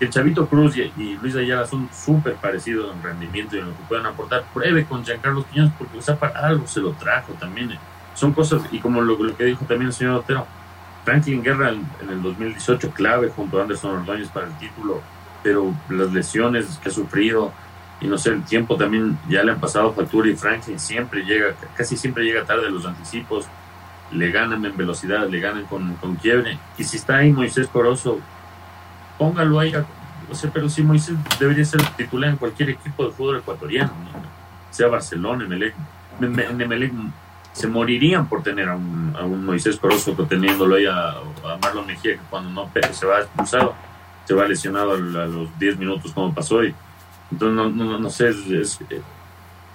[0.00, 3.82] el Chavito Cruz y, Luis Ayala son súper parecidos en rendimiento y en lo que
[3.88, 4.44] puedan aportar.
[4.52, 7.72] Pruebe con Giancarlo Quiñones porque o para algo se lo trajo también.
[7.72, 7.78] Eh.
[8.14, 10.46] Son cosas, y como lo, que dijo también el señor Otero,
[11.04, 15.00] Franklin Guerra en, el 2018 clave junto a Anderson Ordóñez para el título,
[15.42, 17.52] pero las lesiones que ha sufrido
[18.00, 21.54] y no sé, el tiempo también ya le han pasado factura y Franklin siempre llega,
[21.76, 23.46] casi siempre llega tarde a los anticipos,
[24.10, 26.58] le ganan en velocidad, le ganan con, con quiebre.
[26.76, 28.18] Y si está ahí Moisés Corozo,
[29.22, 29.72] póngalo ahí.
[30.30, 33.92] O sea, pero sí, Moisés debería ser titular en cualquier equipo de fútbol ecuatoriano,
[34.70, 35.74] sea Barcelona, Emelec.
[36.20, 36.92] Emelec
[37.52, 41.14] se morirían por tener a un, a un Moisés Corozo teniéndolo ahí a,
[41.60, 43.74] Marlon Mejía, que cuando no se va expulsado,
[44.24, 46.64] se va lesionado a, los 10 minutos como pasó.
[46.64, 46.74] Y,
[47.30, 49.00] entonces, no, no, no sé, es, eh,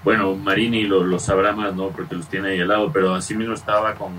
[0.03, 1.89] bueno, Marini lo, lo, sabrá más, ¿no?
[1.89, 4.11] Porque los tiene ahí al lado, pero así mismo estaba con,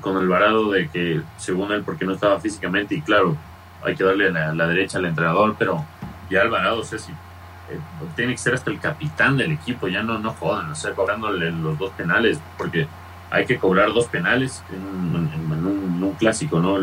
[0.00, 3.36] con Alvarado de que, según él, porque no estaba físicamente, y claro,
[3.84, 5.84] hay que darle la, la derecha al entrenador, pero
[6.30, 7.78] ya Alvarado, o sea, si, eh,
[8.14, 11.50] tiene que ser hasta el capitán del equipo, ya no, no jodan, o sea, cobrándole
[11.50, 12.86] los dos penales, porque
[13.30, 16.78] hay que cobrar dos penales en, un, clásico, ¿no?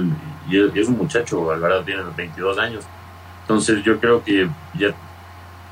[0.50, 2.84] Y es, un muchacho, Alvarado tiene 22 años,
[3.44, 4.90] entonces yo creo que ya,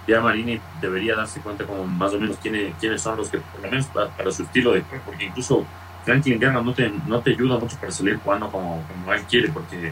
[0.08, 3.62] ya Marini debería darse cuenta como más o menos quiénes, quiénes son los que, por
[3.62, 5.66] lo menos para, su estilo de juego, porque incluso
[6.06, 9.50] Franklin Guerra no te, no te ayuda mucho para salir jugando como, como él quiere,
[9.50, 9.92] porque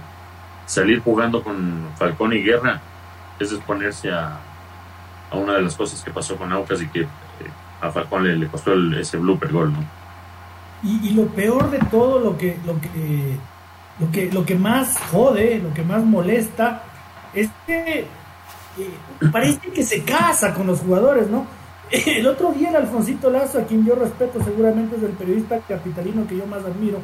[0.67, 2.79] salir jugando con Falcón y Guerra
[3.39, 4.37] es exponerse a,
[5.31, 7.07] una de las cosas que pasó con Aucas y que eh,
[7.81, 9.79] a Falcón le, costó ese blooper gol, ¿no?
[10.83, 13.35] Y, lo peor de todo, lo que, lo que,
[13.99, 16.83] lo que, lo que más jode, lo que más molesta,
[17.33, 21.47] es que eh, parece que se casa con los jugadores, ¿no?
[21.89, 26.27] El otro día el Alfonsito Lazo, a quien yo respeto, seguramente es el periodista capitalino
[26.27, 26.99] que yo más admiro,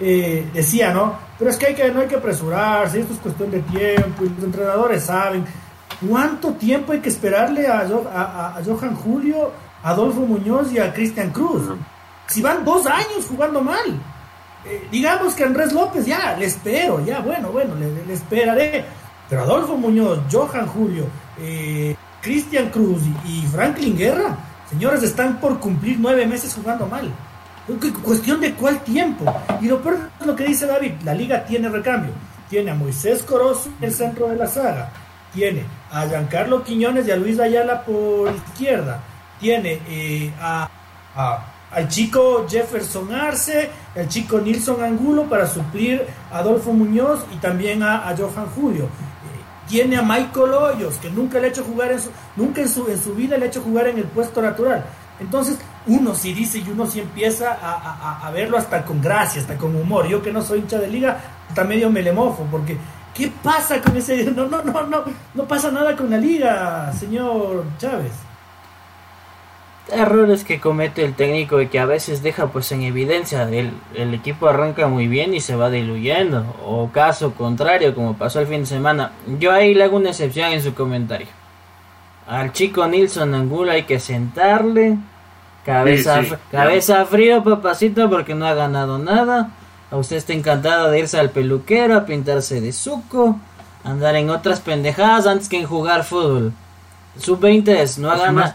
[0.00, 1.14] eh, decía, ¿no?
[1.38, 4.28] Pero es que, hay que no hay que apresurarse, esto es cuestión de tiempo, y
[4.28, 5.44] los entrenadores saben.
[6.06, 9.50] ¿Cuánto tiempo hay que esperarle a, a, Johan Julio,
[9.82, 11.62] a Adolfo Muñoz y a Cristian Cruz?
[12.26, 14.00] Si van dos años jugando mal.
[14.64, 18.84] Eh, digamos que Andrés López, ya, le espero, ya, bueno, bueno, le, esperaré.
[19.28, 21.04] Pero Adolfo Muñoz, Johan Julio,
[21.38, 24.36] eh, Cristian Cruz y Franklin Guerra,
[24.68, 27.12] señores, están por cumplir nueve meses jugando mal.
[28.02, 29.24] Cuestión de cuál tiempo.
[29.60, 32.12] Y lo peor es lo que dice David, la liga tiene recambio.
[32.48, 34.90] Tiene a Moisés Corozo en el centro de la saga.
[35.34, 39.00] Tiene a Giancarlo Quiñones y a Luis Ayala por izquierda.
[39.38, 40.68] Tiene eh, a,
[41.70, 47.82] al chico Jefferson Arce, al chico Nilson Angulo para suplir a Adolfo Muñoz y también
[47.82, 48.84] a, Johan Julio.
[48.84, 52.68] Eh, tiene a Michael Hoyos, que nunca le ha hecho jugar en su, nunca en
[52.68, 54.86] su, en su vida le ha hecho jugar en el puesto natural.
[55.20, 59.74] Entonces, uno sí dice y uno sí empieza a, verlo hasta con gracia, hasta con
[59.74, 60.06] humor.
[60.06, 62.76] Yo que no soy hincha de liga, hasta medio me le mofo, porque
[63.14, 64.24] ¿qué pasa con ese?
[64.36, 68.12] No, no, no, no, no pasa nada con la liga, señor Chávez.
[69.90, 73.44] Errores que comete el técnico y que a veces deja pues en evidencia.
[73.44, 76.56] El, el equipo arranca muy bien y se va diluyendo.
[76.66, 79.12] O caso contrario, como pasó el fin de semana.
[79.38, 81.28] Yo ahí le hago una excepción en su comentario.
[82.26, 84.98] Al chico Nilson Angulo hay que sentarle.
[85.68, 89.50] Cabeza, cabeza frío, papacito, porque no ha ganado nada.
[89.90, 93.38] A usted está encantado de irse al peluquero, a pintarse de suco,
[93.84, 96.54] andar en otras pendejadas antes que en jugar fútbol.
[97.18, 98.54] Sub-20 es, no ha ganado.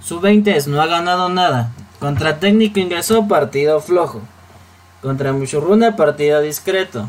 [0.00, 1.70] Sub-20 es, no ha ganado nada.
[2.00, 4.22] Contra técnico ingresó partido flojo.
[5.02, 7.06] Contra Muchurruna partido discreto.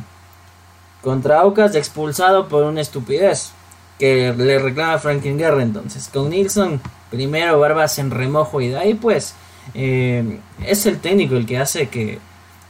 [1.01, 3.53] Contra Aucas expulsado por una estupidez
[3.99, 6.09] que le reclama Franklin Guerra entonces.
[6.11, 6.79] Con Nilsson,
[7.09, 9.35] primero Barbas en remojo y de ahí pues
[9.73, 12.19] eh, es el técnico el que hace que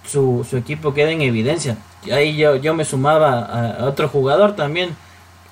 [0.05, 1.77] su, equipo quede en evidencia.
[2.11, 4.95] Ahí yo, yo me sumaba a, otro jugador también.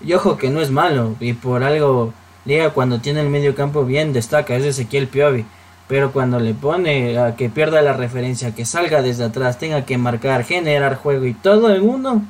[0.01, 2.13] Y ojo que no es malo y por algo
[2.45, 5.45] Liga cuando tiene el medio campo bien destaca, es Ezequiel Piovi.
[5.87, 9.97] Pero cuando le pone a que pierda la referencia, que salga desde atrás, tenga que
[9.97, 12.23] marcar, generar juego y todo en uno,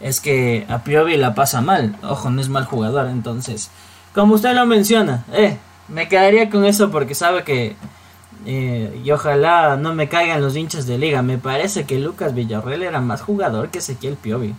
[0.00, 1.96] es que a Piovi la pasa mal.
[2.02, 3.08] Ojo, no es mal jugador.
[3.08, 3.70] Entonces,
[4.14, 5.56] como usted lo menciona, eh,
[5.88, 7.76] me quedaría con eso porque sabe que.
[8.46, 11.22] Eh, y ojalá no me caigan los hinchas de liga.
[11.22, 14.54] Me parece que Lucas Villarreal era más jugador que Ezequiel Piovi.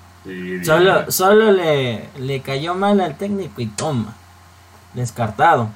[0.64, 4.16] solo solo le, le cayó mal al técnico y toma.
[4.94, 5.70] Descartado.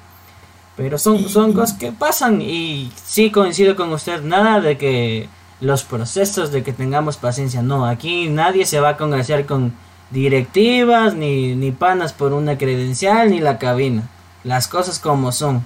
[0.75, 4.21] Pero son, son cosas que pasan y sí coincido con usted.
[4.23, 5.29] Nada de que
[5.63, 7.61] los procesos de que tengamos paciencia.
[7.61, 9.73] No, aquí nadie se va a congraciar con
[10.11, 14.03] directivas, ni, ni panas por una credencial, ni la cabina.
[14.43, 15.65] Las cosas como son.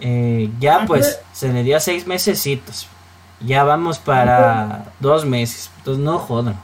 [0.00, 2.88] Eh, ya pues se le dio seis mesecitos.
[3.40, 5.70] Ya vamos para dos meses.
[5.78, 6.58] Entonces no jodan.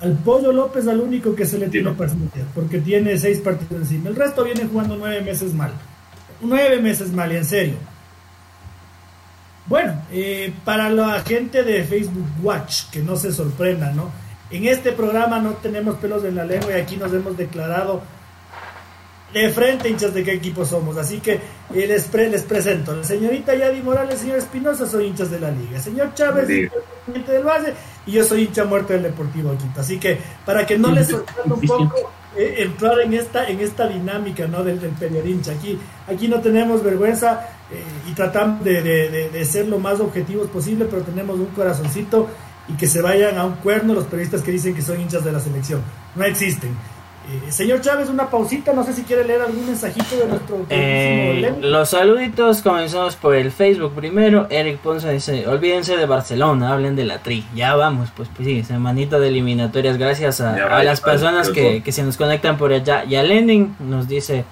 [0.00, 4.08] Al Pollo López al único que se le tiene paciencia, porque tiene seis partidos encima.
[4.08, 5.70] El resto viene jugando nueve meses mal.
[6.40, 7.76] Nueve meses mal, en serio.
[9.66, 14.10] Bueno, eh, para la gente de Facebook Watch, que no se sorprenda, ¿no?
[14.50, 18.02] En este programa no tenemos pelos en la lengua y aquí nos hemos declarado
[19.32, 20.96] de frente hinchas de qué equipo somos.
[20.96, 22.94] Así que eh, les, les presento.
[22.94, 25.80] La señorita Yadi Morales, señor Espinosa, soy hinchas de la liga.
[25.80, 27.72] Señor Chávez, presidente del base,
[28.06, 29.80] y yo soy hincha muerto del Deportivo Quito.
[29.80, 33.86] Así que para que no les sorprenda un poco eh, entrar en esta, en esta
[33.86, 34.62] dinámica ¿no?
[34.62, 35.52] del, del periodincha.
[35.52, 40.86] Aquí, aquí no tenemos vergüenza eh, y tratamos de, de, ser lo más objetivos posible,
[40.88, 42.28] pero tenemos un corazoncito
[42.68, 45.32] y que se vayan a un cuerno los periodistas que dicen que son hinchas de
[45.32, 45.80] la selección.
[46.14, 46.70] No existen.
[47.30, 50.66] Eh, señor Chávez, una pausita, no sé si quiere leer algún mensajito de nuestro...
[50.68, 54.48] Eh, los saluditos, comenzamos por el Facebook primero.
[54.50, 57.44] Eric Ponce dice, olvídense de Barcelona, hablen de la tri.
[57.54, 59.98] Ya vamos, pues, pues sí, semanita de eliminatorias.
[59.98, 63.04] Gracias a, las personas que, que, se nos conectan por allá.
[63.04, 64.44] Y a Lenin nos dice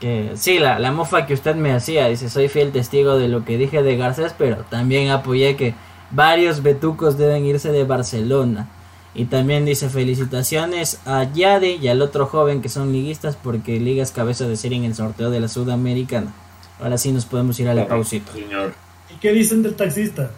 [0.00, 3.44] que sí, la, la mofa que usted me hacía, dice, soy fiel testigo de lo
[3.44, 5.74] que dije de Garcés, pero también apoyé que
[6.10, 8.68] varios betucos deben irse de Barcelona.
[9.14, 14.12] Y también dice felicitaciones a Yade y al otro joven que son liguistas porque ligas
[14.12, 16.32] cabeza de serie en el sorteo de la Sudamericana.
[16.80, 18.32] Ahora sí nos podemos ir a la pausita.
[18.38, 20.30] ¿Y qué dicen del taxista?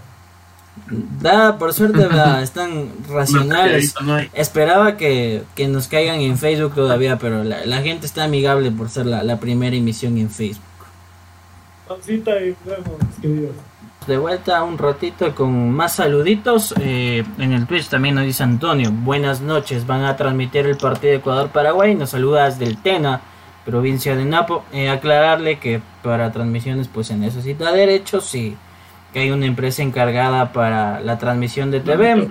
[1.21, 2.09] Da, por suerte
[2.43, 3.95] están racionales.
[4.33, 9.39] Esperaba que, nos caigan en Facebook todavía, pero la, gente está amigable por ser la,
[9.39, 10.63] primera emisión en Facebook.
[11.87, 13.53] Pausita y vemos,
[14.07, 16.75] de vuelta un ratito con más saluditos.
[16.81, 21.15] Eh, en el Twitch también nos dice Antonio, buenas noches, van a transmitir el partido
[21.15, 21.95] Ecuador-Paraguay.
[21.95, 23.21] Nos saludas del Tena,
[23.65, 24.65] provincia de Napo.
[24.73, 28.57] Eh, aclararle que para transmisiones pues se necesita derechos y
[29.13, 32.29] que hay una empresa encargada para la transmisión de TV.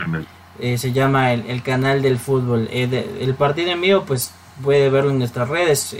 [0.60, 2.68] Eh, se llama el, canal del fútbol.
[2.72, 4.32] el partido en vivo pues
[4.64, 5.96] puede verlo en nuestras redes.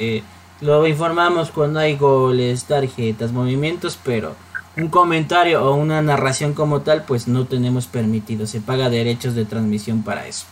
[0.62, 4.36] lo informamos cuando hay goles, tarjetas, movimientos, pero
[4.78, 8.48] un comentario o una narración como tal, pues no tenemos permitido.
[8.48, 10.46] Se paga derechos de transmisión para eso.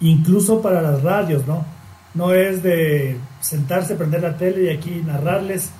[0.00, 1.64] Incluso para las radios, ¿no?
[2.14, 5.70] No es de sentarse, prender la tele y aquí narrarles.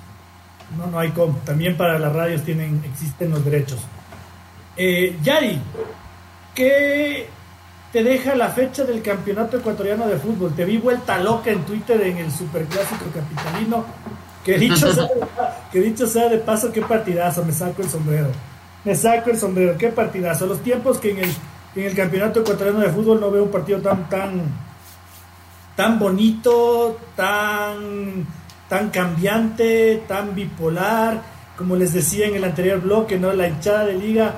[0.77, 1.37] No, no hay cómo.
[1.45, 3.79] También para las radios tienen, existen los derechos.
[4.77, 5.59] Eh, Yari,
[6.53, 7.27] ¿qué
[7.91, 10.53] te deja la fecha del campeonato ecuatoriano de fútbol?
[10.53, 13.85] Te vi vuelta loca en Twitter en el superclásico capitalino.
[14.43, 15.07] Que dicho, sea,
[15.71, 18.31] que dicho sea de paso, qué partidazo, me saco el sombrero.
[18.83, 20.45] Me saco el sombrero, qué partidazo.
[20.45, 21.31] Los tiempos que en el,
[21.75, 24.41] en el campeonato ecuatoriano de fútbol no veo un partido tan, tan,
[25.75, 28.27] tan bonito, tan,
[28.69, 31.21] tan cambiante, tan bipolar.
[31.57, 33.31] Como les decía en el anterior bloque, ¿no?
[33.33, 34.35] La hinchada de liga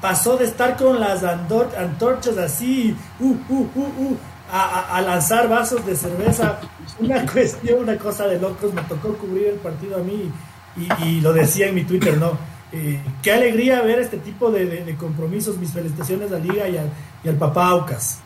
[0.00, 4.16] pasó de estar con las antorchas así, uh, uh, uh,
[4.52, 6.60] a, lanzar vasos de cerveza.
[6.98, 8.72] Una cuestión, una cosa de locos.
[8.74, 10.30] Me tocó cubrir el partido a mí
[11.04, 12.32] y, lo decía en mi Twitter, ¿no?
[12.72, 15.56] Eh, qué alegría ver este tipo de, compromisos.
[15.56, 16.90] Mis felicitaciones a Liga y al,
[17.24, 18.20] y al papá Aucas.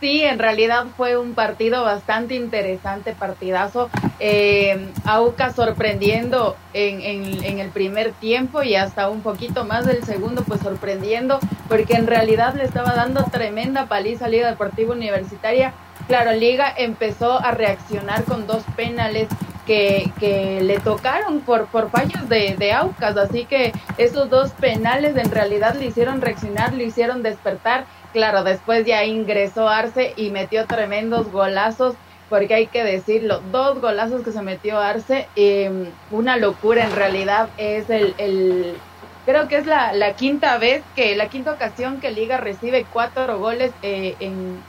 [0.00, 3.90] Sí, en realidad fue un partido bastante interesante, partidazo.
[4.20, 10.44] Eh, Auca sorprendiendo en, en, el primer tiempo y hasta un poquito más del segundo,
[10.46, 15.72] pues sorprendiendo, porque en realidad le estaba dando tremenda paliza a Liga Deportiva Universitaria.
[16.06, 19.26] Claro, Liga empezó a reaccionar con dos penales
[19.66, 23.16] que, que, le tocaron por, por fallos de, de, Aucas.
[23.16, 28.84] Así que esos dos penales en realidad le hicieron reaccionar, le hicieron despertar claro, después
[28.86, 31.94] ya ingresó Arce y metió tremendos golazos,
[32.28, 37.48] porque hay que decirlo, dos golazos que se metió Arce, em, una locura en realidad,
[37.56, 38.76] es el,
[39.24, 43.38] creo que es la, la, quinta vez que, la quinta ocasión que Liga recibe cuatro
[43.38, 44.60] goles eh, en,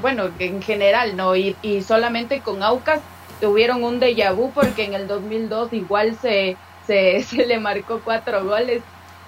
[0.00, 1.36] bueno, en general, ¿no?
[1.36, 3.00] Y, y solamente con Aucas
[3.40, 8.82] tuvieron un déjà vu porque en el 2002 igual se, se le marcó cuatro goles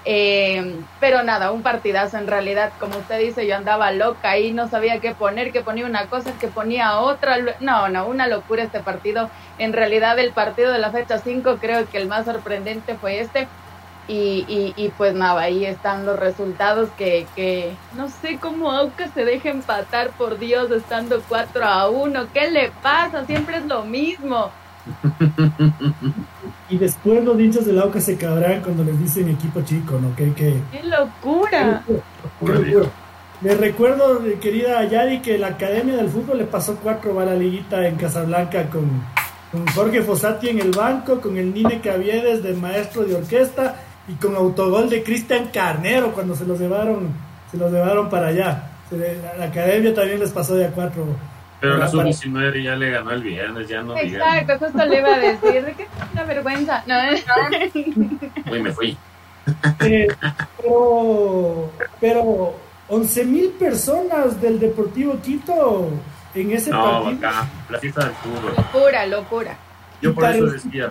[0.04, 4.68] eh, pero nada, un partidazo en realidad, como usted dice, yo andaba loca y no
[4.68, 7.38] sabía qué poner, que ponía una cosa, que ponía otra.
[7.60, 9.30] No, no, una locura este partido.
[9.58, 13.46] En realidad el partido de la fecha 5 creo que el más sorprendente fue este.
[14.08, 19.12] Y, y, y, pues nada, ahí están los resultados que, que no sé cómo Aucas
[19.14, 22.26] se deja empatar, por Dios, estando 4 a 1.
[22.34, 23.24] ¿Qué le pasa?
[23.26, 24.50] Siempre es lo mismo.
[26.68, 30.14] Y después los hinchas del Aucas se cabrán cuando les dicen equipo chico, ¿no?
[30.16, 31.82] Que, ¡Qué locura!
[33.40, 37.86] Me recuerdo, querida Yari, que la Academia del Fútbol le pasó cuatro a la liguita
[37.86, 38.88] en Casablanca con,
[39.50, 43.76] con Jorge Fossati en el banco, con el Nine Caviedes de maestro de orquesta
[44.06, 47.08] y con autogol de Cristian Carnero cuando se los llevaron,
[47.50, 48.68] se los llevaron para allá.
[49.38, 51.06] La Academia también les pasó de a cuatro
[51.62, 55.18] pero la sub-19 ya le ganó el viernes, ya no Exacto, justo le iba a
[55.20, 56.82] decir, de que es una vergüenza.
[56.88, 56.96] No,
[58.50, 58.98] Uy, me fui.
[59.78, 60.08] Eh,
[60.60, 62.54] pero, pero
[62.88, 65.88] 11 mil personas del Deportivo Quito
[66.34, 67.28] en ese no, partido.
[67.28, 68.54] Acá, la fiesta del fútbol.
[68.56, 69.56] Locura, locura.
[70.00, 70.90] Yo por eso decía.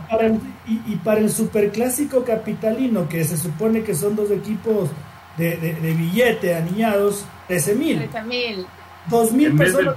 [0.66, 4.90] y, para el superclásico capitalino, que se supone que son dos equipos
[5.36, 7.98] de, de, de billete aniñados, 13 mil.
[8.10, 8.66] 13 mil
[9.10, 9.96] dos mil personas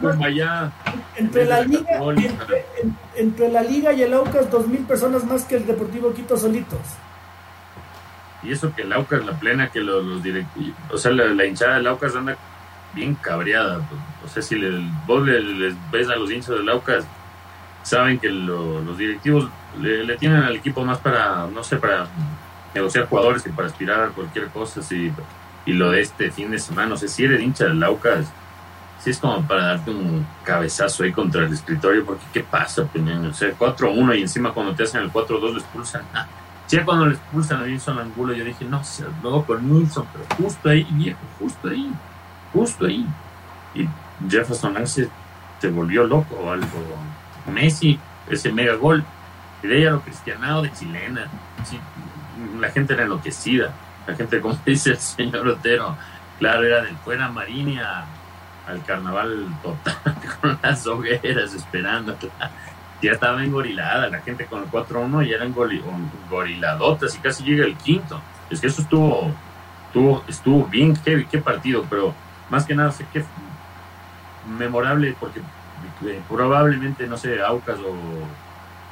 [1.17, 2.01] entre la liga
[3.17, 6.81] entre, la liga y el Aucas dos mil personas más que el Deportivo Quito solitos.
[8.43, 11.77] Y eso que el Aucas la plena que los, los directivos o sea la, hinchada
[11.77, 12.37] del Aucas anda
[12.95, 13.81] bien cabreada
[14.25, 14.71] o sea si le,
[15.07, 17.05] vos les ves a los hinchas del Aucas
[17.83, 19.49] saben que los directivos
[19.81, 22.07] le, tienen al equipo más para no sé para
[22.75, 25.13] negociar jugadores que para aspirar a cualquier cosa así
[25.67, 28.27] y lo de este fin de semana no sé si eres hincha del Aucas
[29.05, 33.27] sí es como para darte un cabezazo ahí contra el escritorio, porque ¿qué pasa, Peñón?
[33.27, 36.03] O sea, 4-1 y encima cuando te hacen el 4-2 lo expulsan.
[36.15, 36.27] Ah,
[36.67, 40.25] ya cuando lo expulsan a Nilsson Angulo, yo dije, no, se luego con Nilsson, pero
[40.39, 41.93] justo ahí, viejo, justo ahí,
[42.55, 43.07] justo ahí.
[43.75, 43.87] Y
[44.27, 45.11] Jefferson se,
[45.61, 46.67] se volvió loco o algo.
[47.53, 48.01] Messi,
[48.31, 49.05] ese mega gol,
[49.63, 51.29] y de ella lo cristianado de chilena.
[52.59, 53.71] la gente era enloquecida.
[54.07, 55.95] La gente, como dice el señor Otero,
[56.39, 58.07] claro, era del fuera Marinia
[58.67, 62.17] al carnaval total con las hogueras esperando.
[63.03, 65.55] Ya estaba engorilada la gente con el 4-1 y eran
[66.31, 68.21] goriladotas y casi llega el quinto.
[68.49, 69.31] Es que eso estuvo,
[69.87, 72.15] estuvo, estuvo bien heavy, qué partido, pero
[72.51, 73.25] más que nada sé que
[74.59, 75.41] memorable porque
[76.07, 77.95] eh, probablemente, no sé, Aucas o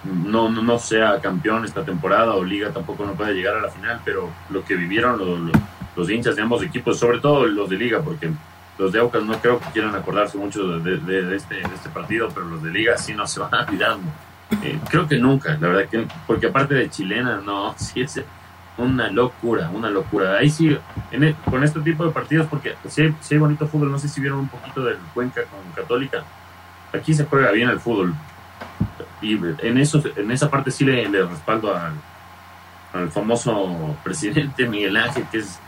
[0.05, 4.01] no, no, sea campeón esta temporada o Liga tampoco no puede llegar a la final,
[4.05, 5.39] pero lo que vivieron los,
[5.95, 8.31] los hinchas de ambos equipos, sobre todo los de Liga, porque
[8.83, 12.63] los de Aucas no creo que quieran acordarse mucho de, este, este, partido, pero los
[12.65, 13.97] de Liga sí no se van a olvidar.
[14.63, 18.21] Eh, creo que nunca, la verdad, que porque aparte de chilena, no, sí es
[18.77, 20.37] una locura, una locura.
[20.37, 20.77] Ahí sí,
[21.13, 24.41] e, con este tipo de partidos, porque sí, hay bonito fútbol, no sé si vieron
[24.41, 26.25] un poquito del Cuenca con Católica.
[26.93, 28.15] Aquí se juega bien el fútbol.
[29.21, 31.93] Y en eso en esa parte sí le, respaldo al,
[33.11, 35.59] famoso presidente Miguel Ángel, que es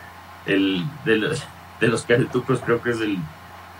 [0.44, 1.38] el de
[1.84, 3.18] de los caretucos, creo que es el,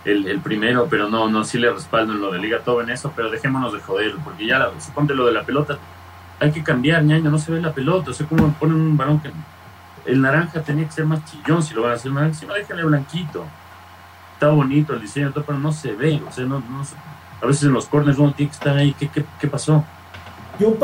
[0.05, 3.11] el, primero, pero no, no, sí le respaldo en lo de Liga todo en eso,
[3.15, 5.77] pero dejémonos de joder, porque ya, la, suponte lo de la pelota,
[6.39, 9.19] hay que cambiar, ñaño, no se ve la pelota, o sea, como ponen un balón
[9.19, 9.31] que
[10.05, 12.53] el naranja tenía que ser más chillón si lo van a hacer más, si no
[12.53, 13.45] déjenle blanquito.
[14.33, 16.83] Está bonito el diseño, pero no se ve, o sea, no, no
[17.41, 19.83] a veces en los corners uno tiene que estar ahí, ¿qué, qué, qué pasó?
[20.59, 20.75] Yo,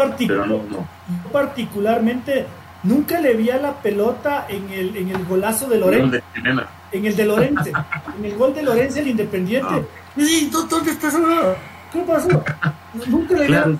[1.31, 2.47] particularmente
[2.83, 6.17] nunca le vi a la pelota en el, en el golazo de Lorenzo.
[6.91, 7.69] En el de Lorenzo.
[8.17, 9.67] en el gol de Lorenzo, el Independiente.
[9.69, 9.81] Ah.
[10.69, 11.15] ¿Dónde estás?
[11.91, 12.43] ¿Qué pasó?
[13.07, 13.79] Nunca le vi.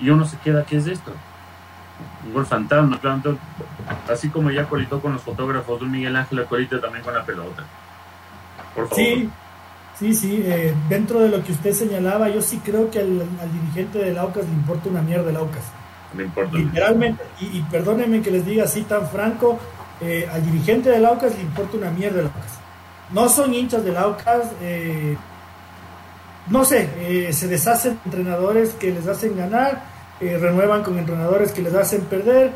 [0.00, 1.12] Y uno se queda, ¿qué es esto?
[2.26, 3.38] Un gol fantasma, claro.
[4.10, 7.62] así como ya colitó con los fotógrafos de Miguel Ángel, colita también con la pelota.
[8.74, 8.96] Por favor.
[8.96, 9.30] Sí,
[9.98, 13.98] Sí, sí, eh, dentro de lo que usted señalaba, yo sí creo que al, dirigente
[13.98, 15.62] del Aucas le importa una mierda el Aucas.
[16.16, 16.56] Le importa.
[16.56, 19.58] Literalmente, y, perdónenme que les diga así tan franco,
[20.00, 22.58] eh, al dirigente del Aucas le importa una mierda el Aucas.
[23.12, 25.16] No son hinchas del Aucas, eh,
[26.48, 29.82] no sé, se deshacen entrenadores que les hacen ganar,
[30.20, 32.52] renuevan con entrenadores que les hacen perder,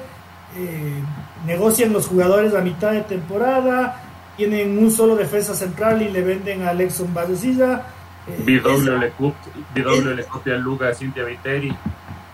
[1.47, 4.03] negocian los jugadores a mitad de temporada,
[4.39, 7.83] tienen un solo defensa central y le venden a Alexon Badesilla.
[8.29, 11.75] Eh, BW le copia Luga, a Cintia Viteri.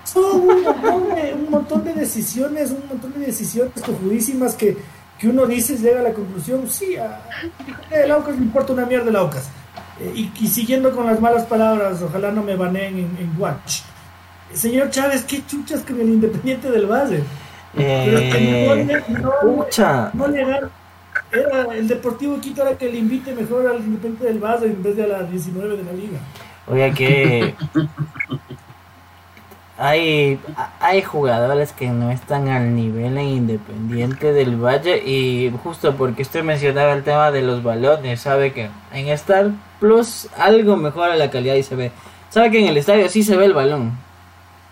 [0.05, 4.77] Son un montón, de, decisiones, un montón de decisiones cojudísimas que,
[5.19, 7.23] que uno dice, llega a la conclusión, sí, a,
[7.91, 9.49] el Aucas me importa una mierda el Aucas.
[10.01, 13.81] Eh, y, siguiendo con las malas palabras, ojalá no me baneen en, Watch.
[14.53, 17.23] Señor Chávez, qué chuchas con el Independiente del Valle.
[17.77, 19.67] Eh, no,
[20.13, 20.71] no, le era
[21.75, 25.05] el Deportivo Quito era que le invite mejor al Independiente del Valle en vez de
[25.05, 26.19] a la 19 de la liga.
[26.67, 27.55] Oiga que
[29.77, 30.39] hay,
[30.79, 36.45] hay jugadores que no están al nivel en Independiente del Valle y justo porque usted
[36.45, 39.51] mencionaba el tema de los balones, sabe que en Star
[39.81, 41.91] Plus algo mejora la calidad y se ve.
[42.31, 43.99] Sabe que en el estadio sí se ve el balón,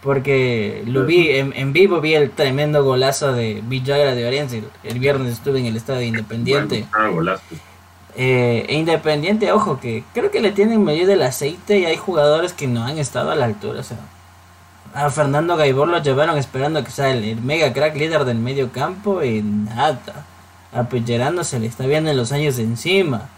[0.03, 4.65] porque lo vi en, vivo, vi el tremendo golazo de Villagra de Orense.
[4.85, 6.87] El viernes estuve en el estadio Independiente.
[6.93, 7.11] Ah,
[8.15, 12.53] eh, e Independiente, ojo, que creo que le tienen medio del aceite y hay jugadores
[12.53, 13.81] que no han estado a la altura.
[13.81, 13.99] O sea,
[14.95, 19.23] a Fernando Gaibor lo llevaron esperando que sea el, mega crack líder del medio campo
[19.23, 20.27] y nada.
[20.73, 23.29] A le está viendo en los años de encima.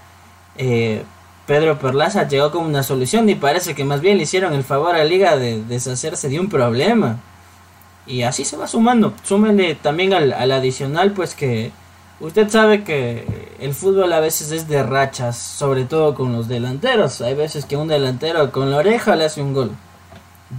[0.57, 1.03] Eh,
[1.47, 4.95] Pedro Perlaza llegó como una solución y parece que más bien le hicieron el favor
[4.95, 7.19] a la liga de deshacerse de un problema.
[8.07, 9.15] Y así se va sumando.
[9.25, 11.73] Súmele también al, adicional, pues que
[12.21, 13.27] usted sabe que
[13.59, 17.21] el fútbol a veces es de rachas, sobre todo con los delanteros.
[17.21, 19.71] Hay veces que un delantero con la oreja le hace un gol.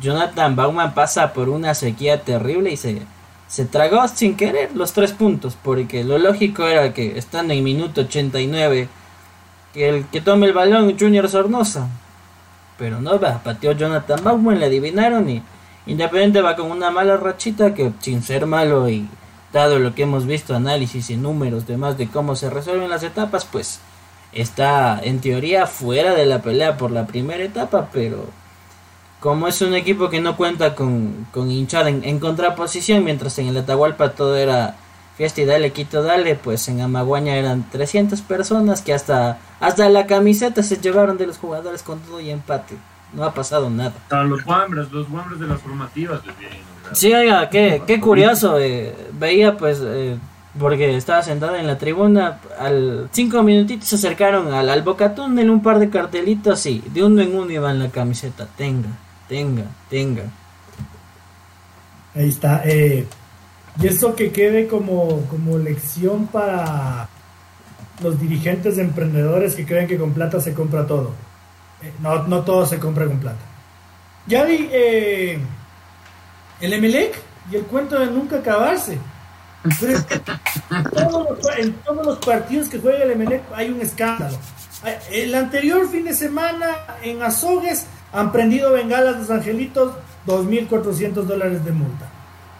[0.01, 3.01] Jonathan Bauman pasa por una sequía terrible y se,
[3.47, 8.01] se tragó sin querer los tres puntos, porque lo lógico era que estando en minuto
[8.01, 8.89] 89
[9.73, 11.87] que el que tome el balón Junior Sornosa.
[12.77, 15.41] Pero no va, pateó Jonathan Bauman, le adivinaron y
[15.87, 19.07] Independiente va con una mala rachita que sin ser malo y
[19.53, 23.45] dado lo que hemos visto, análisis y números demás de cómo se resuelven las etapas,
[23.45, 23.79] pues
[24.33, 28.25] está en teoría fuera de la pelea por la primera etapa, pero
[29.25, 33.47] como es un equipo que no cuenta con, con hinchada en, en contraposición, mientras en
[33.47, 34.75] el Atahualpa todo era
[35.17, 40.05] Fiesta y dale, Quito, dale, pues en Amaguaña eran 300 personas que hasta, hasta la
[40.05, 42.75] camiseta se llevaron de los jugadores con todo y empate.
[43.13, 43.93] No ha pasado nada.
[44.25, 46.21] los guambres, los guambres de las formativas
[46.91, 48.59] Sí, oiga, qué, qué curioso.
[48.59, 50.19] Eh, veía pues, eh,
[50.59, 54.83] porque estaba sentado en la tribuna, al cinco minutitos se acercaron al, al
[55.39, 58.47] en un par de cartelitos y de uno en uno iban la camiseta.
[58.55, 58.89] Tenga,
[59.27, 60.23] tenga, tenga.
[62.15, 62.61] Ahí está.
[62.65, 63.05] Eh,
[63.81, 67.09] y eso que quede como, como lección para
[68.01, 71.11] los dirigentes emprendedores que creen que con plata se compra todo.
[71.81, 73.39] Eh, no, no todo se compra con plata.
[74.27, 75.37] Ya vi eh,
[76.61, 77.21] el Emelec
[77.51, 78.97] y el cuento de nunca acabarse.
[81.57, 84.37] en todos los partidos que juega el Emelec hay un escándalo.
[85.11, 89.93] El anterior fin de semana en Azogues han prendido bengalas los angelitos,
[90.25, 92.09] 2.400 dólares de multa.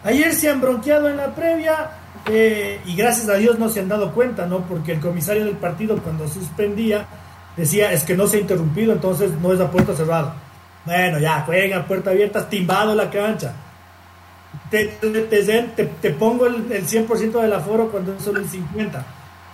[0.03, 1.91] Ayer se han bronqueado en la previa
[2.27, 4.59] eh, y gracias a Dios no se han dado cuenta, ¿no?
[4.67, 7.05] Porque el comisario del partido cuando suspendía
[7.55, 10.35] decía es que no se ha interrumpido, entonces no es la puerta cerrada.
[10.85, 13.53] Bueno, ya, juega puerta abierta, timbado la cancha.
[14.69, 19.03] Te, te, pongo el, 100% del aforo cuando es solo el 50%.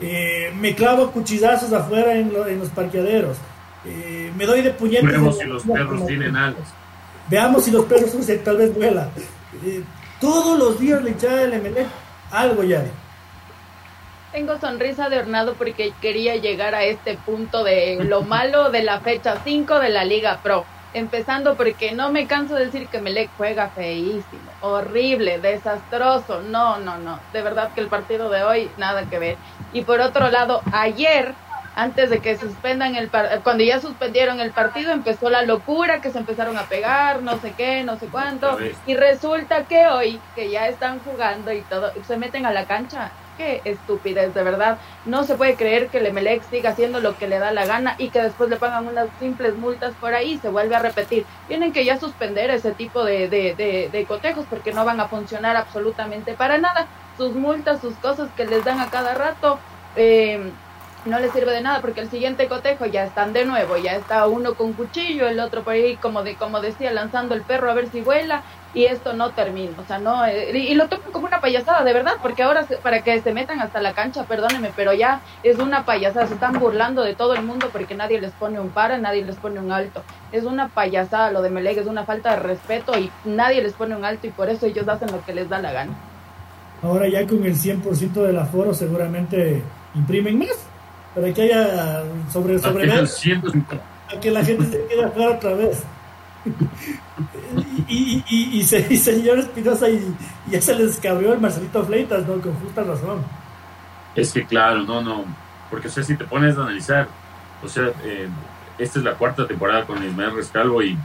[0.04, 3.38] Eh, me clavo cuchillazos afuera en, los parqueaderos.
[3.86, 5.38] Eh, me doy de puñetes.
[5.38, 6.60] si los perros tienen algo
[7.30, 9.10] Veamos si los perros sucian, tal vez vuela.
[9.66, 9.84] Eh,
[10.20, 11.86] todos los días le echaba el MLE
[12.32, 12.84] algo ya.
[14.32, 19.00] Tengo sonrisa de hornado porque quería llegar a este punto de lo malo de la
[19.00, 20.66] fecha 5 de la Liga Pro.
[20.94, 26.42] Empezando porque no me canso de decir que Melec juega feísimo, horrible, desastroso.
[26.42, 27.18] No, no, no.
[27.32, 29.38] De verdad que el partido de hoy nada que ver.
[29.72, 31.34] Y por otro lado, ayer
[31.76, 33.09] antes de que suspendan el
[33.43, 37.53] cuando ya suspendieron el partido empezó la locura que se empezaron a pegar no sé
[37.55, 42.17] qué no sé cuánto y resulta que hoy que ya están jugando y todo se
[42.17, 43.11] meten a la cancha.
[43.38, 44.78] Qué estupidez de verdad.
[45.05, 47.95] No se puede creer que el Emelec siga haciendo lo que le da la gana
[47.97, 51.26] y que después le pagan unas simples multas por ahí se vuelve a repetir.
[51.47, 55.55] Tienen que ya suspender ese tipo de, de, de cotejos porque no van a funcionar
[55.55, 56.88] absolutamente para nada.
[57.17, 59.59] Sus multas sus cosas que les dan a cada rato
[59.95, 60.51] eh,
[61.06, 64.28] no le sirve de nada porque el siguiente cotejo ya están de nuevo, ya está
[64.28, 67.74] uno con cuchillo, el otro por ahí, como, de, como decía, lanzando el perro a
[67.74, 68.43] ver si vuela
[68.74, 71.91] y esto no termina, o sea, no, eh, y, lo toman como una payasada, de
[71.91, 75.86] verdad, porque ahora para que se metan hasta la cancha, perdónenme, pero ya es una
[75.86, 79.26] payasada, se están burlando de todo el mundo porque nadie les pone un para, nadie
[79.26, 82.97] les pone un alto, es una payasada lo de Meleg, es una falta de respeto
[82.97, 85.60] y nadie les pone un alto y por eso ellos hacen lo que les da
[85.60, 85.93] la gana.
[86.84, 89.62] Ahora ya con el 100% del aforo seguramente
[89.93, 90.70] imprimen más
[91.14, 95.84] para que haya sobre sobre a que la gente se quede afuera otra vez.
[97.88, 100.16] Y, y, y, señor Espinosa y,
[100.49, 103.24] ya se les cabrió el Marcelito Fleitas no con justa razón.
[104.16, 105.26] Es que claro no no.
[105.70, 107.07] Porque o sea si te pones a analizar
[107.64, 108.28] o sea eh,
[108.78, 110.97] esta es la cuarta temporada con Ismael Rescalvo y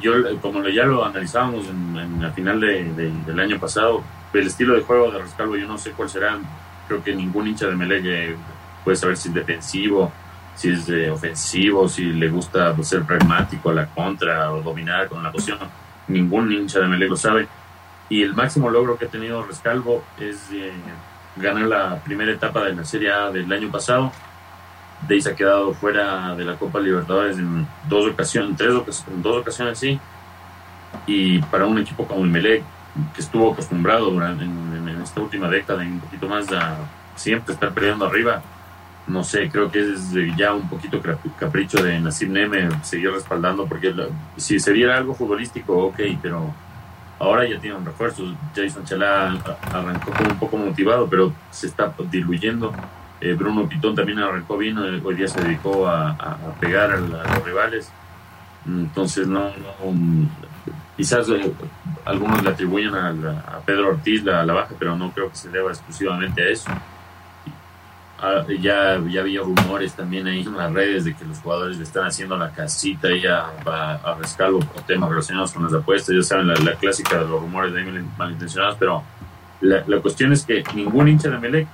[0.00, 4.02] yo como ya lo analizábamos en, la final del año pasado
[4.32, 6.38] el estilo de juego de Rescalvo yo no sé cuál será
[6.88, 8.36] creo que ningún hincha de Melegue
[8.84, 10.12] puede saber si es defensivo,
[10.54, 15.22] si es ofensivo, si le gusta pues, ser pragmático a la contra o dominar con
[15.22, 15.58] la posición.
[16.08, 17.48] Ningún hincha de Melec lo sabe.
[18.08, 20.72] Y el máximo logro que ha tenido Rescalvo es eh,
[21.36, 24.12] ganar la primera etapa de la Serie A del año pasado.
[25.08, 28.72] De ahí se ha quedado fuera de la Copa Libertadores en dos ocasiones, en tres
[28.72, 29.98] ocasiones, dos ocasiones sí.
[31.06, 32.62] Y para un equipo como el Melec,
[33.14, 36.76] que estuvo acostumbrado durante, en, en esta última década y un poquito más a
[37.16, 38.42] siempre estar peleando arriba,
[39.06, 41.00] no sé, creo que es ya un poquito
[41.38, 43.92] capricho de Nassim Neme seguir respaldando, porque
[44.36, 46.54] si se viera algo futbolístico, ok, pero
[47.18, 48.24] ahora ya tiene un refuerzo.
[48.54, 49.34] Jason Chalá
[49.72, 52.72] arrancó como un poco motivado, pero se está diluyendo.
[53.20, 57.44] Eh, Bruno Pitón también arrancó bien, eh, hoy día se dedicó a, pegar a, los
[57.44, 57.90] rivales.
[58.66, 59.50] Entonces, no,
[60.96, 61.52] quizás eh,
[62.04, 65.48] algunos le atribuyen a, a Pedro Ortiz la, la baja, pero no creo que se
[65.50, 66.70] deba exclusivamente a eso.
[68.24, 71.82] Ah, ya, ya había rumores también ahí en las redes de que los jugadores le
[71.82, 76.14] están haciendo la casita y ya va a rescalvo por temas relacionados con las apuestas.
[76.14, 79.02] Ya saben, la, clásica de los rumores de malintencionados, pero
[79.60, 81.66] la, la, cuestión es que ningún hincha de Melec